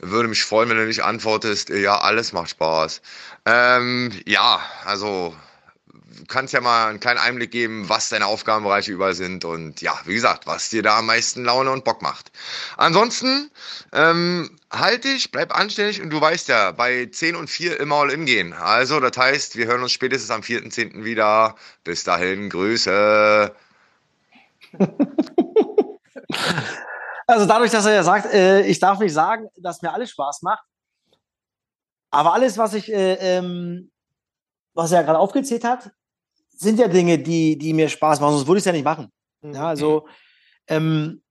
[0.00, 3.00] würde mich freuen, wenn du nicht antwortest, ja, alles macht Spaß.
[3.46, 5.34] Ähm, ja, also
[6.28, 10.14] kannst ja mal einen kleinen Einblick geben, was deine Aufgabenbereiche überall sind und ja, wie
[10.14, 12.30] gesagt, was dir da am meisten Laune und Bock macht.
[12.76, 13.50] Ansonsten,
[13.92, 18.10] ähm, halt dich, bleib anständig und du weißt ja, bei 10 und 4 immer all
[18.10, 18.52] in gehen.
[18.52, 21.04] Also, das heißt, wir hören uns spätestens am 4.10.
[21.04, 21.56] wieder.
[21.84, 23.54] Bis dahin, Grüße.
[27.26, 30.42] Also dadurch, dass er ja sagt, äh, ich darf nicht sagen, dass mir alles Spaß
[30.42, 30.64] macht.
[32.10, 33.90] Aber alles, was ich, äh, ähm,
[34.74, 35.90] was er gerade aufgezählt hat,
[36.50, 39.12] sind ja Dinge, die, die mir Spaß machen, sonst würde ich es ja nicht machen.
[39.42, 40.06] Ja, also
[40.68, 41.22] ähm,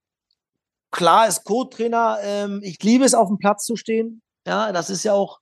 [0.90, 4.22] klar ist Co-Trainer, ähm, ich liebe es, auf dem Platz zu stehen.
[4.46, 5.40] Ja, das ist ja auch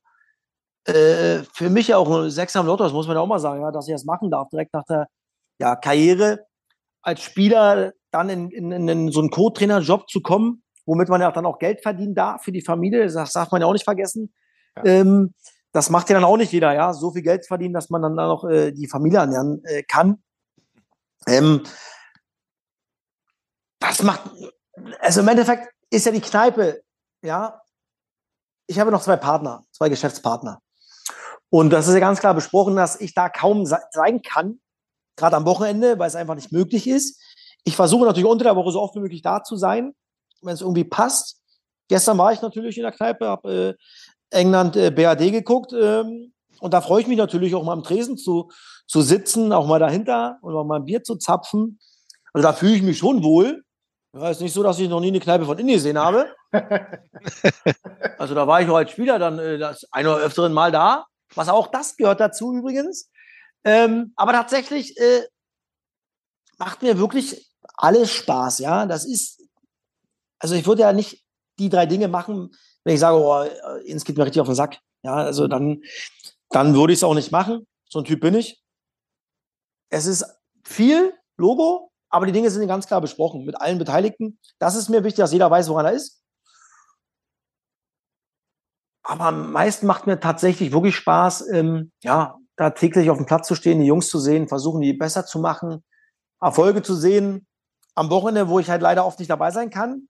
[0.87, 3.39] äh, für mich ja auch ein Sechser im Lotto, das muss man ja auch mal
[3.39, 5.09] sagen, ja, dass ich das machen darf, direkt nach der
[5.59, 6.47] ja, Karriere
[7.03, 11.47] als Spieler dann in, in, in so einen Co-Trainer-Job zu kommen, womit man ja dann
[11.47, 14.33] auch Geld verdienen darf für die Familie, das darf man ja auch nicht vergessen.
[14.77, 14.85] Ja.
[14.85, 15.35] Ähm,
[15.73, 18.19] das macht ja dann auch nicht jeder, ja, so viel Geld verdienen, dass man dann
[18.19, 20.23] auch äh, die Familie ernähren äh, kann.
[21.27, 21.63] Ähm,
[23.81, 24.31] das macht,
[25.01, 26.83] also im Endeffekt ist ja die Kneipe,
[27.23, 27.61] ja,
[28.67, 30.61] ich habe noch zwei Partner, zwei Geschäftspartner.
[31.51, 34.61] Und das ist ja ganz klar besprochen, dass ich da kaum se- sein kann,
[35.17, 37.21] gerade am Wochenende, weil es einfach nicht möglich ist.
[37.65, 39.95] Ich versuche natürlich unter der Woche so oft wie möglich da zu sein,
[40.43, 41.41] wenn es irgendwie passt.
[41.89, 43.77] Gestern war ich natürlich in der Kneipe, habe
[44.31, 47.83] äh, England äh, BAD geguckt ähm, und da freue ich mich natürlich auch mal am
[47.83, 48.51] Tresen zu,
[48.87, 51.79] zu sitzen, auch mal dahinter und auch mal ein Bier zu zapfen.
[52.33, 53.63] Also da fühle ich mich schon wohl.
[54.15, 56.29] Ja, ist nicht so, dass ich noch nie eine Kneipe von innen gesehen habe.
[58.17, 61.05] Also da war ich auch als Spieler dann äh, das ein oder öfteren Mal da.
[61.35, 63.11] Was auch das gehört dazu übrigens.
[63.65, 65.23] Ähm, aber tatsächlich äh,
[66.57, 68.87] macht mir wirklich alles Spaß, ja.
[68.87, 69.43] Das ist,
[70.39, 71.25] also ich würde ja nicht
[71.59, 72.51] die drei Dinge machen,
[72.85, 74.79] wenn ich sage, oh, äh, ins geht mir richtig auf den Sack.
[75.03, 75.83] Ja, also dann,
[76.51, 77.67] dann würde ich es auch nicht machen.
[77.89, 78.63] So ein Typ bin ich.
[79.91, 80.25] Es ist
[80.65, 84.39] viel Logo, aber die Dinge sind ganz klar besprochen mit allen Beteiligten.
[84.59, 86.23] Das ist mir wichtig, dass jeder weiß, woran er ist.
[89.03, 93.47] Aber am meisten macht mir tatsächlich wirklich Spaß, ähm, ja, da täglich auf dem Platz
[93.47, 95.85] zu stehen, die Jungs zu sehen, versuchen, die besser zu machen,
[96.41, 97.47] Erfolge zu sehen.
[97.95, 100.09] Am Wochenende, wo ich halt leider oft nicht dabei sein kann.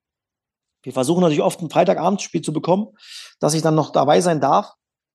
[0.82, 2.88] Wir versuchen natürlich oft ein Freitagabendspiel zu bekommen,
[3.40, 4.72] dass ich dann noch dabei sein darf,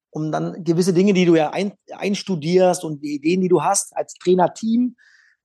[0.09, 3.95] um dann gewisse Dinge, die du ja ein, einstudierst und die Ideen, die du hast
[3.95, 4.95] als Trainerteam,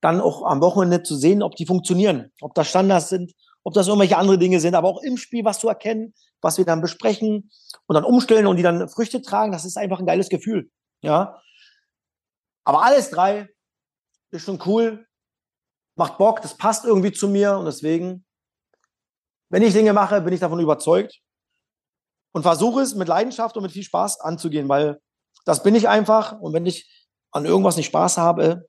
[0.01, 3.87] dann auch am Wochenende zu sehen, ob die funktionieren, ob das Standards sind, ob das
[3.87, 7.49] irgendwelche andere Dinge sind, aber auch im Spiel was zu erkennen, was wir dann besprechen
[7.87, 10.69] und dann umstellen und die dann Früchte tragen, das ist einfach ein geiles Gefühl.
[11.01, 11.41] Ja.
[12.63, 13.49] Aber alles drei
[14.31, 15.07] ist schon cool.
[15.95, 18.25] Macht Bock, das passt irgendwie zu mir und deswegen,
[19.49, 21.21] wenn ich Dinge mache, bin ich davon überzeugt
[22.33, 24.99] und versuche es mit Leidenschaft und mit viel Spaß anzugehen, weil
[25.45, 28.67] das bin ich einfach und wenn ich an irgendwas nicht Spaß habe,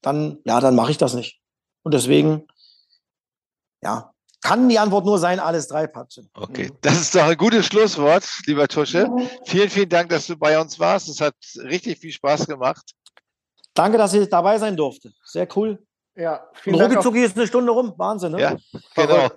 [0.00, 1.40] dann, ja, dann mache ich das nicht.
[1.82, 2.46] Und deswegen,
[3.82, 6.28] ja, kann die Antwort nur sein, alles drei Patsche.
[6.34, 9.08] Okay, das ist doch ein gutes Schlusswort, lieber Tusche.
[9.44, 11.08] Vielen, vielen Dank, dass du bei uns warst.
[11.08, 12.92] Es hat richtig viel Spaß gemacht.
[13.74, 15.12] Danke, dass ich dabei sein durfte.
[15.24, 15.84] Sehr cool.
[16.16, 17.04] Ja, vielen Dank.
[17.04, 17.92] Rucki ist eine Stunde rum.
[17.98, 18.40] Wahnsinn, ne?
[18.40, 18.56] Ja,
[18.94, 19.28] genau.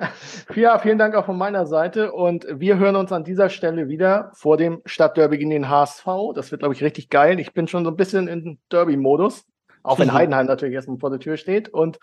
[0.56, 2.12] ja, vielen Dank auch von meiner Seite.
[2.12, 6.06] Und wir hören uns an dieser Stelle wieder vor dem Stadtderby gegen den HSV.
[6.34, 7.38] Das wird, glaube ich, richtig geil.
[7.38, 9.44] Ich bin schon so ein bisschen in Derby-Modus.
[9.84, 11.68] Auch wenn Heidenheim natürlich erstmal vor der Tür steht.
[11.68, 11.98] Und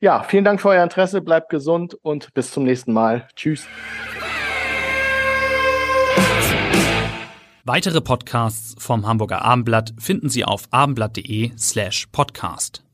[0.00, 1.20] ja, vielen Dank für euer Interesse.
[1.20, 3.28] Bleibt gesund und bis zum nächsten Mal.
[3.36, 3.68] Tschüss.
[7.62, 12.85] Weitere Podcasts vom Hamburger Abendblatt finden Sie auf abendblatt.de slash podcast.